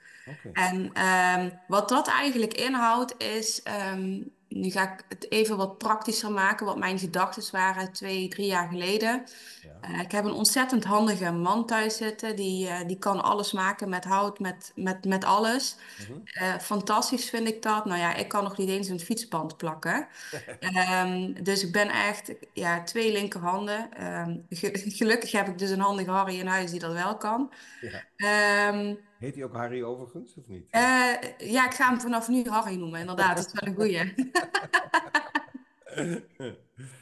En 0.53 0.93
ehm, 0.93 1.49
wat 1.67 1.89
dat 1.89 2.07
eigenlijk 2.07 2.53
inhoudt 2.53 3.15
is, 3.17 3.63
ehm, 3.63 4.21
nu 4.55 4.69
ga 4.71 4.93
ik 4.93 5.03
het 5.09 5.31
even 5.31 5.57
wat 5.57 5.77
praktischer 5.77 6.31
maken, 6.31 6.65
wat 6.65 6.77
mijn 6.77 6.99
gedachten 6.99 7.43
waren 7.51 7.91
twee, 7.91 8.27
drie 8.27 8.45
jaar 8.47 8.67
geleden. 8.67 9.23
Ja. 9.61 9.69
Eh, 9.93 9.99
ik 10.01 10.11
heb 10.11 10.25
een 10.25 10.31
ontzettend 10.33 10.83
handige 10.83 11.31
man 11.31 11.65
thuis 11.65 11.97
zitten, 11.97 12.35
die, 12.35 12.67
eh, 12.67 12.87
die 12.87 12.97
kan 12.97 13.23
alles 13.23 13.51
maken 13.51 13.89
met 13.89 14.03
hout, 14.05 14.39
met, 14.39 14.71
met, 14.75 15.05
met 15.05 15.23
alles. 15.25 15.75
Mhm. 15.99 16.19
Eh, 16.23 16.57
fantastisch 16.59 17.29
vind 17.29 17.47
ik 17.47 17.61
dat. 17.61 17.85
Nou 17.85 17.99
ja, 17.99 18.13
ik 18.15 18.27
kan 18.27 18.43
nog 18.43 18.57
niet 18.57 18.69
eens 18.69 18.87
een 18.87 18.99
fietsband 18.99 19.57
plakken. 19.57 20.07
Ehm, 20.59 21.33
dus 21.43 21.63
ik 21.63 21.71
ben 21.71 21.89
echt, 21.89 22.33
ja, 22.53 22.83
twee 22.83 23.11
linkerhanden. 23.11 23.93
Ehm, 23.93 24.37
ge- 24.49 24.81
gelukkig 24.85 25.31
heb 25.31 25.47
ik 25.47 25.57
dus 25.57 25.69
een 25.69 25.79
handige 25.79 26.11
Harry 26.11 26.39
in 26.39 26.47
huis 26.47 26.71
die 26.71 26.79
dat 26.79 26.93
wel 26.93 27.17
kan. 27.17 27.51
Ja. 27.81 28.03
Ehm, 28.15 28.95
Heet 29.19 29.35
hij 29.35 29.43
ook 29.43 29.53
Harry 29.53 29.83
overigens, 29.83 30.35
of 30.37 30.47
niet? 30.47 30.67
eh, 30.69 31.13
ja, 31.37 31.65
ik 31.65 31.73
ga 31.73 31.89
hem 31.89 32.01
vanaf 32.01 32.27
nu 32.27 32.49
Harry 32.49 32.75
noemen, 32.75 32.99
inderdaad. 32.99 33.37
Dat 33.37 33.45
is 33.45 33.51
wel 33.59 33.69
een 33.69 33.75
goeie. 33.75 34.13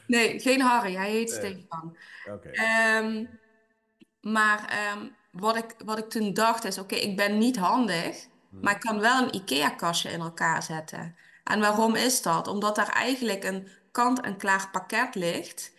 Nee, 0.08 0.39
geen 0.39 0.62
Harry, 0.62 0.96
hij 0.96 1.10
heet 1.12 1.29
Nee. 1.29 1.39
Stefan. 1.39 1.98
Oké. 2.32 2.50
Ehm, 2.50 3.25
maar 4.22 4.65
ehm, 4.70 5.08
wat 5.32 5.55
ik, 5.55 5.75
wat 5.86 5.98
ik 5.98 6.10
toen 6.10 6.34
dacht 6.34 6.63
is, 6.63 6.77
oké, 6.77 6.96
ik 6.96 7.15
ben 7.15 7.38
niet 7.38 7.58
handig, 7.58 8.25
maar 8.50 8.74
ik 8.74 8.79
kan 8.79 9.00
wel 9.00 9.22
een 9.24 9.36
IKEA-kastje 9.36 10.10
in 10.10 10.20
elkaar 10.20 10.63
zetten. 10.63 11.15
En 11.43 11.60
waarom 11.60 11.96
is 11.96 12.22
dat? 12.22 12.48
Omdat 12.48 12.75
daar 12.75 12.89
eigenlijk 12.89 13.43
een 13.43 13.67
kant-en-klaar 13.91 14.70
pakket 14.72 15.15
ligt. 15.15 15.72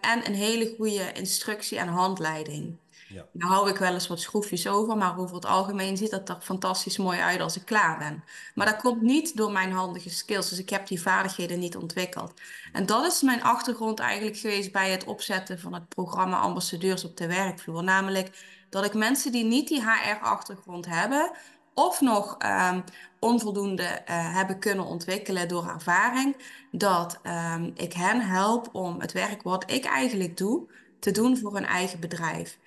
En 0.00 0.26
een 0.26 0.34
hele 0.34 0.74
goede 0.76 1.12
instructie 1.12 1.78
en 1.78 1.88
handleiding. 1.88 2.78
Ja. 3.14 3.26
Nou 3.32 3.52
hou 3.52 3.68
ik 3.68 3.76
wel 3.76 3.92
eens 3.92 4.06
wat 4.06 4.20
schroefjes 4.20 4.66
over, 4.66 4.96
maar 4.96 5.18
over 5.18 5.34
het 5.34 5.46
algemeen 5.46 5.96
ziet 5.96 6.10
dat 6.10 6.28
er 6.28 6.36
fantastisch 6.40 6.96
mooi 6.96 7.18
uit 7.18 7.40
als 7.40 7.56
ik 7.56 7.64
klaar 7.64 7.98
ben. 7.98 8.24
Maar 8.54 8.66
dat 8.66 8.76
komt 8.76 9.02
niet 9.02 9.36
door 9.36 9.52
mijn 9.52 9.72
handige 9.72 10.10
skills, 10.10 10.48
dus 10.48 10.58
ik 10.58 10.70
heb 10.70 10.86
die 10.86 11.02
vaardigheden 11.02 11.58
niet 11.58 11.76
ontwikkeld. 11.76 12.32
En 12.72 12.86
dat 12.86 13.06
is 13.06 13.22
mijn 13.22 13.42
achtergrond 13.42 13.98
eigenlijk 13.98 14.36
geweest 14.36 14.72
bij 14.72 14.90
het 14.90 15.04
opzetten 15.04 15.60
van 15.60 15.74
het 15.74 15.88
programma 15.88 16.38
Ambassadeurs 16.38 17.04
op 17.04 17.16
de 17.16 17.26
werkvloer. 17.26 17.84
Namelijk 17.84 18.30
dat 18.68 18.84
ik 18.84 18.94
mensen 18.94 19.32
die 19.32 19.44
niet 19.44 19.68
die 19.68 19.82
HR-achtergrond 19.82 20.86
hebben, 20.86 21.30
of 21.74 22.00
nog 22.00 22.34
ehm, 22.38 22.80
onvoldoende 23.18 23.82
eh, 23.82 24.34
hebben 24.34 24.58
kunnen 24.58 24.84
ontwikkelen 24.84 25.48
door 25.48 25.68
ervaring, 25.68 26.36
dat 26.70 27.18
ehm, 27.22 27.70
ik 27.74 27.92
hen 27.92 28.20
help 28.20 28.68
om 28.72 29.00
het 29.00 29.12
werk 29.12 29.42
wat 29.42 29.70
ik 29.70 29.84
eigenlijk 29.84 30.36
doe, 30.36 30.68
te 31.00 31.10
doen 31.10 31.36
voor 31.38 31.54
hun 31.54 31.66
eigen 31.66 32.00
bedrijf. 32.00 32.58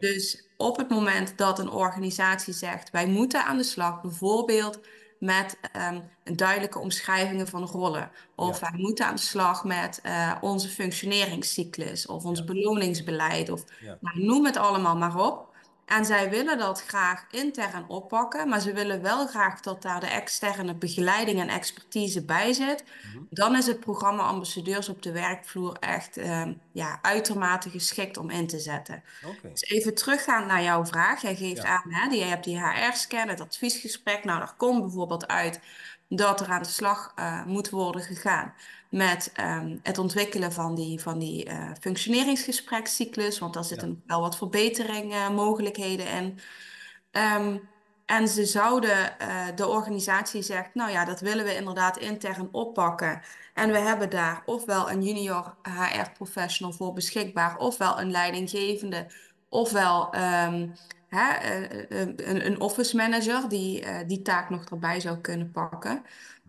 Dus 0.00 0.44
op 0.56 0.76
het 0.76 0.88
moment 0.88 1.38
dat 1.38 1.58
een 1.58 1.70
organisatie 1.70 2.52
zegt, 2.54 2.90
wij 2.90 3.06
moeten 3.06 3.44
aan 3.44 3.56
de 3.56 3.62
slag, 3.62 4.00
bijvoorbeeld 4.02 4.80
met 5.18 5.58
ehm, 5.72 6.00
een 6.24 6.36
duidelijke 6.36 6.78
omschrijvingen 6.78 7.48
van 7.48 7.64
rollen, 7.64 8.10
of 8.36 8.60
Ja. 8.60 8.70
wij 8.70 8.80
moeten 8.80 9.06
aan 9.06 9.14
de 9.14 9.20
slag 9.20 9.64
met 9.64 10.00
eh, 10.02 10.34
onze 10.40 10.68
functioneringscyclus, 10.68 12.06
of 12.06 12.24
ons 12.24 12.38
Ja. 12.38 12.44
beloningsbeleid, 12.44 13.50
of 13.50 13.64
Ja. 13.80 13.98
nou, 14.00 14.24
noem 14.24 14.44
het 14.44 14.56
allemaal 14.56 14.96
maar 14.96 15.16
op. 15.16 15.51
En 15.86 16.04
zij 16.04 16.30
willen 16.30 16.58
dat 16.58 16.82
graag 16.82 17.24
intern 17.30 17.88
oppakken, 17.88 18.48
maar 18.48 18.60
ze 18.60 18.72
willen 18.72 19.02
wel 19.02 19.26
graag 19.26 19.60
dat 19.60 19.82
daar 19.82 20.00
de 20.00 20.06
externe 20.06 20.74
begeleiding 20.74 21.40
en 21.40 21.48
expertise 21.48 22.24
bij 22.24 22.52
zit. 22.52 22.84
Mhm. 23.14 23.22
Dan 23.30 23.56
is 23.56 23.66
het 23.66 23.80
programma 23.80 24.22
Ambassadeurs 24.22 24.88
op 24.88 25.02
de 25.02 25.12
werkvloer 25.12 25.76
echt 25.80 26.16
ehm, 26.16 26.52
ja, 26.72 26.98
uitermate 27.02 27.70
geschikt 27.70 28.16
om 28.16 28.30
in 28.30 28.46
te 28.46 28.58
zetten. 28.58 29.02
Dus 29.42 29.62
even 29.62 29.94
teruggaan 29.94 30.46
naar 30.46 30.62
jouw 30.62 30.86
vraag. 30.86 31.22
Jij 31.22 31.36
geeft 31.36 31.62
Ja. 31.62 31.68
aan, 31.68 31.92
hè, 31.92 32.08
die, 32.08 32.18
je 32.18 32.24
hebt 32.24 32.44
die 32.44 32.60
HR-scan, 32.60 33.28
het 33.28 33.40
adviesgesprek. 33.40 34.24
Nou, 34.24 34.38
daar 34.38 34.54
komt 34.56 34.80
bijvoorbeeld 34.82 35.26
uit 35.28 35.60
dat 36.16 36.40
er 36.40 36.48
aan 36.48 36.62
de 36.62 36.68
slag 36.68 37.12
eh, 37.14 37.44
moet 37.44 37.70
worden 37.70 38.02
gegaan 38.02 38.54
met 38.88 39.30
ehm, 39.34 39.76
het 39.82 39.98
ontwikkelen 39.98 40.52
van 40.52 40.74
die, 40.74 41.00
van 41.00 41.18
die 41.18 41.44
eh, 41.44 41.70
functioneringsgesprekscyclus, 41.80 43.38
want 43.38 43.54
daar 43.54 43.64
zitten 43.64 43.88
Ja. 43.88 43.94
nog 43.94 44.02
wel 44.06 44.20
wat 44.20 44.36
verbeteringmogelijkheden 44.36 46.06
in. 46.06 46.38
Ehm, 47.10 47.56
en 48.06 48.28
ze 48.28 48.44
zouden, 48.44 49.18
eh, 49.18 49.46
de 49.54 49.66
organisatie 49.68 50.42
zegt, 50.42 50.74
nou 50.74 50.90
ja, 50.90 51.04
dat 51.04 51.20
willen 51.20 51.44
we 51.44 51.56
inderdaad 51.56 51.96
intern 51.98 52.48
oppakken. 52.52 53.22
En 53.54 53.70
we 53.70 53.78
hebben 53.78 54.10
daar 54.10 54.42
ofwel 54.44 54.90
een 54.90 55.02
junior 55.02 55.54
HR-professional 55.62 56.72
voor 56.72 56.92
beschikbaar, 56.92 57.56
ofwel 57.58 58.00
een 58.00 58.10
leidinggevende, 58.10 59.06
ofwel 59.48 60.12
ehm, 60.12 60.68
hè, 61.14 61.32
eh, 61.32 62.00
eh, 62.02 62.08
een, 62.16 62.46
een 62.46 62.60
office 62.60 62.96
manager 62.96 63.48
die 63.48 63.80
eh, 63.80 64.06
die 64.06 64.22
taak 64.22 64.50
nog 64.50 64.64
erbij 64.64 65.00
zou 65.00 65.18
kunnen 65.18 65.50
pakken. 65.50 66.02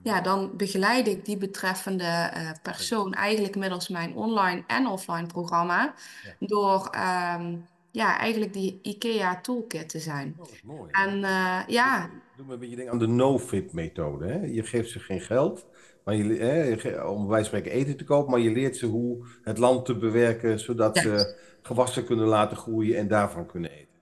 Ja, 0.03 0.22
dan 0.22 0.58
begeleid 0.58 1.08
ik 1.08 1.25
die 1.25 1.38
betreffende 1.38 2.32
persoon 2.62 3.13
eigenlijk 3.13 3.55
middels 3.55 3.88
mijn 3.88 4.15
online 4.15 4.63
en 4.67 4.88
offline 4.88 5.25
programma 5.25 5.93
Ja. 6.39 6.48
door 6.48 6.88
ehm, 6.91 7.55
ja, 7.91 8.20
eigenlijk 8.20 8.53
die 8.53 8.79
IKEA 8.82 9.41
toolkit 9.41 9.89
te 9.89 10.00
zijn. 10.00 10.36
Oh, 10.38 10.46
mooi. 10.63 10.91
En 10.91 11.24
eh, 11.24 11.60
ja, 11.67 12.10
Doe 12.36 12.46
me 12.46 12.53
een 12.53 12.60
beetje 12.60 12.75
denken 12.75 12.93
aan 12.93 13.00
de 13.00 13.08
no-fit-methode. 13.08 14.25
Hè? 14.27 14.39
Je 14.46 14.63
geeft 14.63 14.89
ze 14.89 15.00
geen 15.00 15.22
geld 15.22 15.65
maar 16.03 16.15
je, 16.15 16.34
hè, 16.34 17.01
om 17.03 17.18
bij 17.22 17.27
wijze 17.29 17.50
van 17.50 17.59
spreken 17.59 17.72
eten 17.79 17.98
te 17.98 18.03
kopen, 18.03 18.31
maar 18.31 18.40
je 18.40 18.51
leert 18.51 18.77
ze 18.77 18.85
hoe 18.85 19.27
het 19.42 19.57
land 19.57 19.85
te 19.85 19.98
bewerken, 19.98 20.59
zodat 20.59 20.96
Ja. 20.96 21.01
ze 21.01 21.40
gewassen 21.61 22.05
kunnen 22.05 22.27
laten 22.27 22.57
groeien 22.57 22.98
en 22.98 23.07
daarvan 23.07 23.46
kunnen 23.46 23.72
eten. 23.72 23.93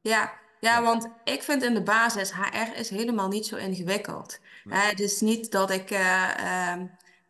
Ja, 0.00 0.32
ja, 0.60 0.82
want 0.82 1.08
ik 1.24 1.42
vind 1.42 1.62
in 1.62 1.74
de 1.74 1.82
basis 1.82 2.32
HR 2.32 2.78
is 2.78 2.90
helemaal 2.90 3.28
niet 3.28 3.46
zo 3.46 3.56
ingewikkeld. 3.56 4.38
Nee. 4.64 4.80
Het 4.80 5.00
is 5.00 5.20
niet 5.20 5.50
dat 5.50 5.70
ik 5.70 5.90
eh, 5.90 6.70
ehm, 6.70 6.86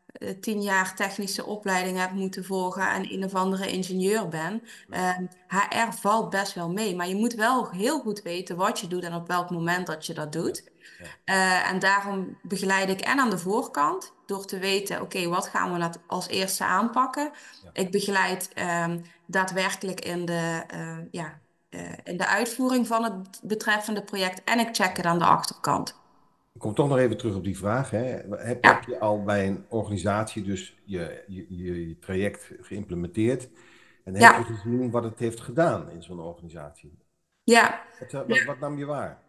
eh, 0.06 0.30
tien 0.40 0.62
jaar 0.62 0.94
technische 0.94 1.44
opleiding 1.44 1.98
heb 1.98 2.10
moeten 2.10 2.44
volgen 2.44 2.90
en 2.90 3.12
een 3.12 3.24
of 3.24 3.34
andere 3.34 3.70
ingenieur 3.70 4.28
ben. 4.28 4.62
Nee. 4.88 5.00
Ehm, 5.00 5.24
HR 5.48 5.92
valt 6.00 6.30
best 6.30 6.54
wel 6.54 6.70
mee, 6.70 6.96
maar 6.96 7.08
je 7.08 7.14
moet 7.14 7.34
wel 7.34 7.70
heel 7.70 8.00
goed 8.00 8.22
weten 8.22 8.56
wat 8.56 8.78
je 8.78 8.86
doet 8.86 9.04
en 9.04 9.14
op 9.14 9.26
welk 9.26 9.50
moment 9.50 9.86
dat 9.86 10.06
je 10.06 10.14
dat 10.14 10.32
doet. 10.32 10.64
Ja. 10.98 11.06
Eh, 11.24 11.70
en 11.70 11.78
daarom 11.78 12.38
begeleid 12.42 12.88
ik 12.88 13.00
en 13.00 13.18
aan 13.18 13.30
de 13.30 13.38
voorkant 13.38 14.12
door 14.26 14.46
te 14.46 14.58
weten, 14.58 15.00
oké, 15.00 15.28
wat 15.28 15.46
gaan 15.46 15.72
we 15.72 15.90
als 16.06 16.28
eerste 16.28 16.64
aanpakken? 16.64 17.30
Ja. 17.62 17.70
Ik 17.72 17.90
begeleid 17.90 18.50
ehm, 18.54 19.00
daadwerkelijk 19.26 20.00
in 20.00 20.24
de, 20.24 20.64
ja, 21.10 21.40
in 22.04 22.16
de 22.16 22.26
uitvoering 22.26 22.86
van 22.86 23.04
het 23.04 23.40
betreffende 23.42 24.02
project 24.02 24.44
en 24.44 24.58
ik 24.58 24.68
check 24.76 24.96
het 24.96 25.06
aan 25.06 25.18
de 25.18 25.24
achterkant. 25.24 25.98
Ik 26.52 26.60
kom 26.60 26.74
toch 26.74 26.88
nog 26.88 26.98
even 26.98 27.16
terug 27.18 27.34
op 27.34 27.44
die 27.44 27.58
vraag. 27.58 27.90
Hè. 27.90 28.04
Heb, 28.36 28.64
Ja. 28.64 28.74
heb 28.74 28.84
je 28.84 28.98
al 28.98 29.22
bij 29.22 29.46
een 29.48 29.66
organisatie 29.68 30.42
dus 30.42 30.80
je, 30.84 31.24
je, 31.26 31.46
je, 31.48 31.88
je 31.88 31.98
traject 31.98 32.50
geïmplementeerd? 32.60 33.48
En 34.04 34.14
heb 34.14 34.22
Ja. 34.22 34.36
je 34.36 34.44
gezien 34.44 34.90
wat 34.90 35.04
het 35.04 35.18
heeft 35.18 35.40
gedaan 35.40 35.90
in 35.90 36.02
zo'n 36.02 36.20
organisatie? 36.20 36.98
Ja, 37.44 37.80
Wat, 37.98 38.12
eh, 38.14 38.20
wat, 38.28 38.42
wat 38.44 38.58
nam 38.58 38.78
je 38.78 38.84
waar? 38.84 39.22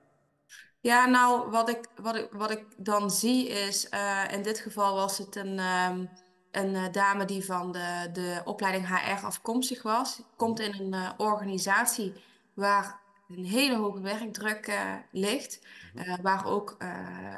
Ja, 0.80 1.06
nou, 1.06 1.50
wat 1.52 1.70
ik, 1.70 1.88
wat 2.02 2.16
ik, 2.16 2.28
wat 2.32 2.52
ik 2.52 2.66
dan 2.78 3.12
zie 3.12 3.48
is, 3.50 3.90
eh, 3.90 4.24
in 4.32 4.42
dit 4.44 4.60
geval 4.60 4.96
was 4.96 5.18
het 5.18 5.36
een, 5.36 5.60
ehm, 5.60 6.06
een 6.52 6.76
eh, 6.76 6.92
dame 6.92 7.26
die 7.26 7.46
van 7.46 7.72
de, 7.72 8.10
de 8.14 8.42
opleiding 8.46 8.88
HR 8.88 9.26
afkomstig 9.26 9.82
was. 9.84 10.22
Komt 10.36 10.60
in 10.60 10.74
een 10.80 10.94
eh, 10.94 11.10
organisatie 11.18 12.14
waar 12.54 13.00
een 13.38 13.46
hele 13.46 13.76
hoge 13.76 14.02
werkdruk 14.02 14.68
eh, 14.68 14.94
ligt, 15.12 15.60
eh, 15.96 16.14
waar 16.22 16.46
ook 16.46 16.76
eh, 16.80 16.88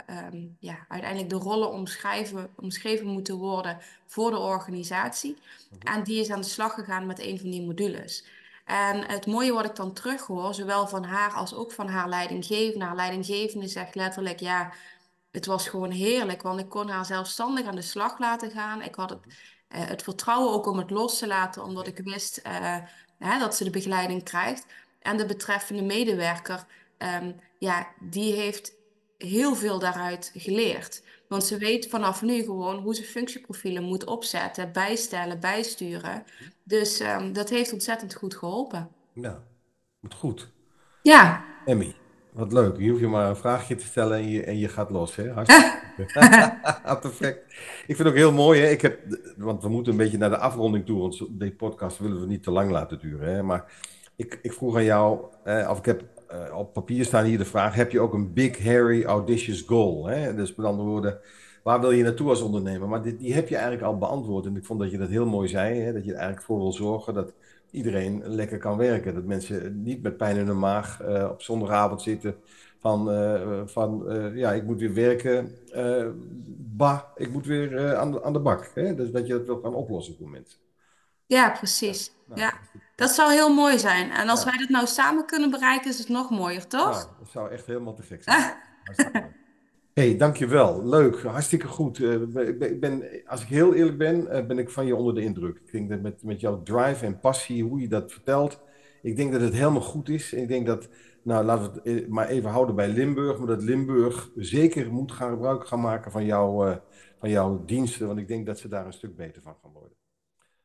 ehm, 0.06 0.48
ja, 0.60 0.86
uiteindelijk 0.88 1.30
de 1.30 1.36
rollen 1.36 1.72
omschrijven, 1.72 2.50
omschreven 2.56 3.08
moeten 3.08 3.36
worden 3.36 3.78
voor 4.06 4.32
de 4.32 4.38
organisatie. 4.38 5.38
En 5.80 6.04
die 6.04 6.20
is 6.20 6.32
aan 6.32 6.42
de 6.42 6.48
slag 6.48 6.74
gegaan 6.74 7.06
met 7.06 7.20
een 7.20 7.40
van 7.40 7.50
die 7.50 7.66
modules. 7.66 8.26
En 8.66 9.08
het 9.08 9.26
mooie 9.26 9.54
wat 9.54 9.66
ik 9.66 9.76
dan 9.76 9.94
terughoor, 9.94 10.54
zowel 10.54 10.88
van 10.88 11.04
haar 11.04 11.34
als 11.34 11.54
ook 11.54 11.72
van 11.72 11.88
haar 11.88 12.10
leidinggevende. 12.10 12.86
Haar 12.86 12.96
leidinggevende 12.96 13.68
zegt 13.68 13.96
letterlijk, 13.96 14.40
ja, 14.40 14.74
het 15.32 15.46
was 15.46 15.68
gewoon 15.68 15.92
heerlijk, 15.92 16.42
want 16.42 16.60
ik 16.60 16.70
kon 16.70 16.90
haar 16.90 17.06
zelfstandig 17.06 17.66
aan 17.66 17.76
de 17.76 17.82
slag 17.82 18.20
laten 18.20 18.52
gaan. 18.52 18.82
Ik 18.82 18.96
had 18.96 19.10
het, 19.10 19.20
eh, 19.68 19.86
het 19.88 20.04
vertrouwen 20.04 20.54
ook 20.54 20.66
om 20.66 20.78
het 20.78 20.90
los 20.90 21.18
te 21.18 21.28
laten, 21.28 21.64
omdat 21.64 21.88
ik 21.88 21.98
wist 21.98 22.42
hè, 23.18 23.40
dat 23.40 23.56
ze 23.56 23.64
de 23.64 23.70
begeleiding 23.70 24.24
krijgt. 24.24 24.66
En 25.04 25.18
de 25.18 25.26
betreffende 25.26 25.84
medewerker, 25.84 26.66
ehm, 26.98 27.32
ja, 27.58 27.88
die 28.00 28.34
heeft 28.34 28.74
heel 29.18 29.56
veel 29.56 29.80
daaruit 29.80 30.32
geleerd. 30.36 31.04
Want 31.28 31.44
ze 31.44 31.58
weet 31.58 31.88
vanaf 31.88 32.22
nu 32.22 32.44
gewoon 32.44 32.78
hoe 32.78 32.96
ze 32.96 33.04
functieprofielen 33.04 33.84
moet 33.84 34.06
opzetten, 34.06 34.72
bijstellen, 34.72 35.40
bijsturen. 35.40 36.24
Dus 36.64 37.00
ehm, 37.00 37.34
dat 37.34 37.50
heeft 37.50 37.74
ontzettend 37.74 38.14
goed 38.14 38.36
geholpen. 38.36 38.90
Ja, 39.14 39.44
wat 40.00 40.14
goed. 40.14 40.52
Ja, 41.02 41.46
Emmy, 41.66 41.96
wat 42.32 42.54
leuk. 42.54 42.78
Je 42.78 42.90
hoeft 42.90 43.02
je 43.02 43.08
maar 43.08 43.30
een 43.30 43.36
vraagje 43.36 43.76
te 43.76 43.86
stellen 43.86 44.18
en 44.18 44.30
je, 44.30 44.44
en 44.44 44.58
je 44.58 44.68
gaat 44.68 44.90
los. 44.90 45.16
Hè? 45.16 45.32
Hartstikke. 45.32 45.82
Perfect. 47.02 47.54
Ik 47.88 47.96
vind 47.96 47.98
het 47.98 48.08
ook 48.08 48.16
heel 48.16 48.32
mooi. 48.32 48.62
Hè? 48.62 48.70
Ik 48.70 48.82
heb, 48.82 49.00
want 49.38 49.64
we 49.64 49.70
moeten 49.70 49.92
een 49.92 49.98
beetje 49.98 50.18
naar 50.18 50.30
de 50.30 50.38
afronding 50.38 50.86
toe. 50.86 51.00
Want 51.00 51.40
deze 51.40 51.56
podcast 51.56 51.98
willen 51.98 52.20
we 52.20 52.28
niet 52.28 52.44
te 52.44 52.52
lang 52.52 52.72
laten 52.72 53.00
duren. 53.00 53.34
Hè? 53.34 53.44
Maar 53.44 53.72
ik, 54.16 54.40
ik 54.42 54.54
vroeg 54.54 54.76
aan 54.76 54.84
jou, 54.84 55.20
eh, 55.44 55.68
of 55.72 55.78
ik 55.78 55.86
heb 55.86 56.04
eh, 56.34 56.58
op 56.58 56.74
papier 56.74 57.06
staan 57.06 57.26
hier 57.26 57.38
de 57.38 57.46
vraag: 57.46 57.76
heb 57.76 57.92
je 57.92 58.00
ook 58.00 58.14
een 58.14 58.34
big, 58.34 58.64
hairy, 58.64 59.04
audacious 59.04 59.62
goal? 59.62 60.06
Hè? 60.06 60.36
Dus 60.36 60.56
met 60.56 60.66
andere 60.66 60.90
woorden, 60.90 61.20
waar 61.64 61.80
wil 61.80 61.92
je 61.92 62.04
naartoe 62.04 62.30
als 62.30 62.42
ondernemer? 62.42 62.88
Maar 62.88 63.02
dit, 63.02 63.20
die 63.20 63.34
heb 63.34 63.48
je 63.48 63.56
eigenlijk 63.56 63.86
al 63.86 63.98
beantwoord. 63.98 64.46
En 64.46 64.56
ik 64.56 64.66
vond 64.66 64.80
dat 64.80 64.92
je 64.92 64.98
dat 64.98 65.10
heel 65.10 65.26
mooi 65.26 65.48
zei. 65.48 65.80
Hè? 65.80 65.94
Dat 65.94 66.04
je 66.04 66.12
er 66.12 66.18
eigenlijk 66.18 66.46
voor 66.46 66.58
wil 66.58 66.72
zorgen 66.72 67.14
dat 67.14 67.34
iedereen 67.72 68.24
lekker 68.26 68.58
kan 68.58 68.78
werken. 68.78 69.14
Dat 69.14 69.24
mensen 69.24 69.84
niet 69.84 70.02
met 70.02 70.18
pijn 70.18 70.38
in 70.38 70.48
hun 70.48 70.60
maag 70.60 71.02
eh, 71.02 71.30
op 71.32 71.42
zondagavond 71.42 72.02
zitten. 72.02 72.36
Van, 72.80 73.12
eh, 73.12 73.62
van 73.66 74.04
ja, 74.36 74.54
ik 74.54 74.64
moet 74.64 74.80
weer 74.80 74.94
werken. 74.94 75.52
bah, 76.58 77.00
ik 77.16 77.32
moet 77.32 77.46
weer 77.46 77.96
aan, 77.96 78.12
de, 78.12 78.24
aan 78.24 78.34
de 78.34 78.40
bak. 78.40 78.72
Hè? 78.74 78.96
Dus 78.96 79.12
dat 79.12 79.28
je 79.28 79.34
dat 79.34 79.46
wil 79.46 79.60
gaan 79.60 79.76
oplossen 79.76 80.16
voor 80.16 80.30
mensen. 80.30 80.63
Ja, 81.34 81.50
precies. 81.50 82.12
Nou, 82.28 82.40
Ja, 82.42 82.54
dat 82.96 83.10
zou 83.10 83.32
heel 83.32 83.54
mooi 83.54 83.80
zijn. 83.80 84.12
En 84.12 84.30
als 84.30 84.44
Ja. 84.44 84.50
wij 84.50 84.58
dat 84.60 84.70
nou 84.70 84.86
samen 84.88 85.26
kunnen 85.26 85.52
bereiken, 85.52 85.90
is 85.90 85.98
het 86.00 86.10
nog 86.10 86.30
mooier, 86.30 86.68
toch? 86.68 86.92
Nou, 86.92 87.06
dat 87.20 87.30
zou 87.30 87.52
echt 87.52 87.66
helemaal 87.66 87.94
te 87.94 88.04
gek 88.04 88.24
zijn. 88.24 88.42
Hartstikke 88.84 89.20
leuk. 89.20 89.32
hey, 89.94 90.18
dankjewel. 90.18 90.86
Leuk, 90.88 91.22
hartstikke 91.22 91.68
goed. 91.68 92.00
Eh, 92.00 92.14
ik 92.14 92.34
ben- 92.34 92.72
ik 92.72 92.80
ben, 92.80 93.04
als 93.26 93.42
ik 93.42 93.48
heel 93.48 93.74
eerlijk 93.74 93.98
ben, 93.98 94.28
eh, 94.28 94.46
ben 94.46 94.58
ik 94.60 94.70
van 94.70 94.86
je 94.86 94.96
onder 94.96 95.16
de 95.16 95.22
indruk. 95.22 95.58
Ik 95.66 95.72
denk 95.72 95.90
dat 95.90 96.02
met, 96.02 96.24
met 96.24 96.40
jouw 96.40 96.64
drive 96.64 97.06
en 97.06 97.20
passie, 97.20 97.64
hoe 97.64 97.80
je 97.82 97.88
dat 97.88 98.12
vertelt, 98.12 98.60
ik 99.02 99.16
denk 99.16 99.32
dat 99.32 99.42
het 99.42 99.54
helemaal 99.54 99.82
goed 99.82 100.10
is. 100.10 100.34
Ik 100.34 100.48
denk 100.48 100.66
dat, 100.68 100.88
nou 101.24 101.46
laten 101.46 101.72
we 101.84 101.90
het 101.90 102.04
eh, 102.04 102.08
maar 102.10 102.28
even 102.28 102.50
houden 102.50 102.76
bij 102.76 102.88
Limburg, 102.88 103.38
maar 103.38 103.48
dat 103.48 103.64
Limburg 103.64 104.30
zeker 104.36 104.92
moet 104.94 105.12
gaan 105.12 105.30
gebruik 105.30 105.68
gaan 105.68 105.82
maken 105.82 106.12
van, 106.12 106.26
jou, 106.26 106.70
eh, 106.70 106.76
van 107.20 107.30
jouw 107.30 107.64
diensten, 107.66 108.08
want 108.08 108.20
ik 108.20 108.28
denk 108.28 108.46
dat 108.46 108.60
ze 108.60 108.68
daar 108.68 108.86
een 108.86 108.94
stuk 108.94 109.16
beter 109.16 109.42
van 109.42 109.56
gaan 109.62 109.72
worden. 109.72 109.92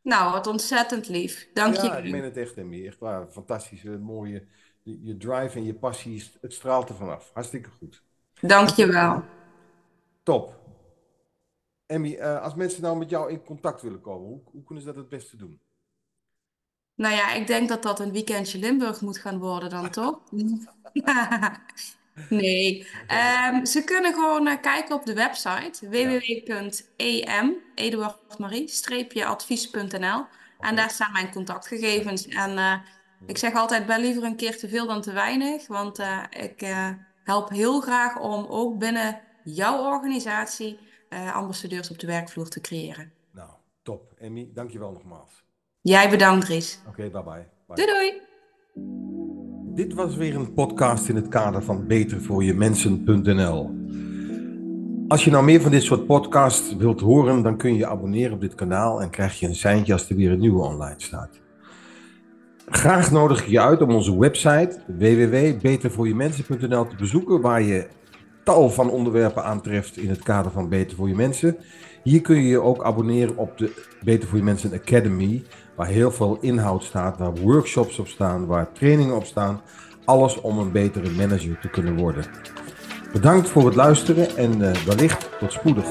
Nou, 0.09 0.33
wat 0.33 0.47
ontzettend 0.47 1.09
lief. 1.09 1.49
Dank 1.55 1.77
je 1.77 1.83
Ja, 1.83 1.97
ik 1.97 2.11
meen 2.11 2.23
het 2.23 2.37
echt, 2.37 2.57
Emmy. 2.57 2.87
Echt 2.87 2.99
waar. 2.99 3.27
Fantastische, 3.31 3.99
mooie. 3.99 4.47
Je, 4.83 5.03
je 5.03 5.17
drive 5.17 5.59
en 5.59 5.65
je 5.65 5.75
passie, 5.75 6.31
het 6.41 6.53
straalt 6.53 6.89
er 6.89 6.95
vanaf. 6.95 7.31
Hartstikke 7.35 7.71
goed. 7.71 8.03
Dank 8.41 8.69
je 8.69 8.87
wel. 8.87 9.23
Top. 10.23 10.57
Emmy, 11.87 12.15
eh, 12.15 12.43
als 12.43 12.55
mensen 12.55 12.83
nou 12.83 12.99
met 12.99 13.11
jou 13.11 13.31
in 13.31 13.45
contact 13.45 13.83
willen 13.83 14.01
komen, 14.01 14.29
hoe, 14.29 14.41
hoe 14.45 14.65
kunnen 14.65 14.85
ze 14.85 14.91
dat 14.91 14.99
het 14.99 15.09
beste 15.09 15.37
doen? 15.37 15.61
Nou 16.95 17.15
ja, 17.15 17.33
ik 17.33 17.47
denk 17.47 17.69
dat 17.69 17.83
dat 17.83 18.01
een 18.01 18.13
weekendje 18.13 18.59
Limburg 18.59 19.01
moet 19.01 19.19
gaan 19.19 19.39
worden 19.39 19.71
dan, 19.71 19.91
toch? 20.01 20.21
Nee, 22.29 22.87
Ehm, 23.07 23.65
ze 23.65 23.85
kunnen 23.85 24.15
gewoon 24.15 24.47
eh, 24.47 24.61
kijken 24.61 24.95
op 24.95 25.07
de 25.07 25.15
website 25.15 25.89
www.em, 25.89 27.57
Eduard 27.75 28.39
Marie, 28.39 28.69
streepje 28.69 29.27
advies.nl. 29.27 30.25
En 30.61 30.77
daar 30.77 30.91
staan 30.91 31.13
mijn 31.13 31.31
contactgegevens. 31.33 32.29
En 32.29 32.59
eh, 32.59 32.75
ik 33.27 33.39
zeg 33.39 33.55
altijd, 33.55 33.87
ben 33.87 34.01
liever 34.01 34.23
een 34.23 34.37
keer 34.37 34.59
te 34.59 34.69
veel 34.69 34.87
dan 34.87 35.03
te 35.03 35.13
weinig. 35.13 35.67
Want 35.67 35.99
eh, 35.99 36.23
ik 36.31 36.67
help 37.25 37.49
heel 37.49 37.81
graag 37.81 38.19
om 38.19 38.47
ook 38.49 38.79
binnen 38.79 39.21
jouw 39.45 39.79
organisatie 39.79 40.79
ambassadeurs 41.35 41.91
op 41.91 41.99
de 41.99 42.07
werkvloer 42.07 42.49
te 42.49 42.61
creëren. 42.61 43.13
Nou, 43.33 43.51
top. 43.83 44.13
Emmy, 44.19 44.51
dankjewel 44.55 44.93
nogmaals. 44.93 45.45
Jij 45.81 46.11
bedankt, 46.11 46.47
Ries. 46.47 46.79
Oké, 46.89 47.11
bye 47.11 47.23
bye. 47.23 47.49
Bye. 47.67 47.87
Doei 47.87 47.87
doei! 47.87 49.38
Dit 49.79 49.95
was 49.95 50.17
weer 50.17 50.37
een 50.37 50.53
podcast 50.53 51.09
in 51.09 51.17
het 51.17 51.29
kader 51.29 51.63
van 51.63 51.87
betervoorjemensen.nl. 51.87 53.71
Als 55.09 55.25
je 55.25 55.31
nou 55.31 55.45
meer 55.45 55.61
van 55.61 55.71
dit 55.71 55.83
soort 55.83 56.07
podcasts 56.07 56.77
wilt 56.77 57.01
horen, 57.01 57.43
dan 57.43 57.57
kun 57.57 57.73
je 57.73 57.79
je 57.79 57.87
abonneren 57.87 58.33
op 58.33 58.41
dit 58.41 58.55
kanaal 58.55 59.03
en 59.03 59.11
krijg 59.11 59.41
je 59.41 59.47
een 59.47 59.55
seintje 59.55 59.93
als 59.93 60.11
er 60.11 60.17
weer 60.17 60.31
een 60.31 60.41
nieuwe 60.41 60.63
online 60.63 60.95
staat. 60.97 61.41
Graag 62.69 63.11
nodig 63.11 63.43
ik 63.43 63.49
je 63.49 63.61
uit 63.61 63.83
om 63.83 63.91
onze 63.91 64.19
website 64.19 64.79
www.betervoorjemensen.nl 64.87 66.87
te 66.87 66.97
bezoeken, 66.97 67.41
waar 67.41 67.63
je 67.63 67.87
tal 68.45 68.71
van 68.71 68.91
onderwerpen 68.91 69.45
aantreft 69.45 69.97
in 69.97 70.09
het 70.09 70.23
kader 70.23 70.53
van 70.53 70.69
Beter 70.69 70.97
voor 70.97 71.09
je 71.09 71.15
Mensen. 71.15 71.57
Hier 72.03 72.21
kun 72.21 72.37
je 72.37 72.49
je 72.49 72.61
ook 72.61 72.83
abonneren 72.83 73.37
op 73.37 73.59
de 73.59 73.87
Beter 74.05 74.29
voor 74.29 74.39
je 74.39 74.45
Mensen 74.45 74.73
Academy, 74.73 75.43
waar 75.79 75.87
heel 75.87 76.11
veel 76.11 76.39
inhoud 76.41 76.85
staat, 76.85 77.19
waar 77.19 77.35
workshops 77.35 77.99
op 77.99 78.09
staan, 78.09 78.47
waar 78.47 78.73
trainingen 78.73 79.17
op 79.17 79.25
staan. 79.25 79.61
Alles 80.05 80.41
om 80.41 80.59
een 80.59 80.73
betere 80.73 81.11
manager 81.11 81.59
te 81.61 81.69
kunnen 81.69 81.97
worden. 81.97 82.25
Bedankt 83.13 83.49
voor 83.49 83.65
het 83.65 83.75
luisteren 83.75 84.37
en 84.37 84.63
eh, 84.63 84.85
wellicht 84.85 85.29
tot 85.39 85.53
spoedig. 85.53 85.87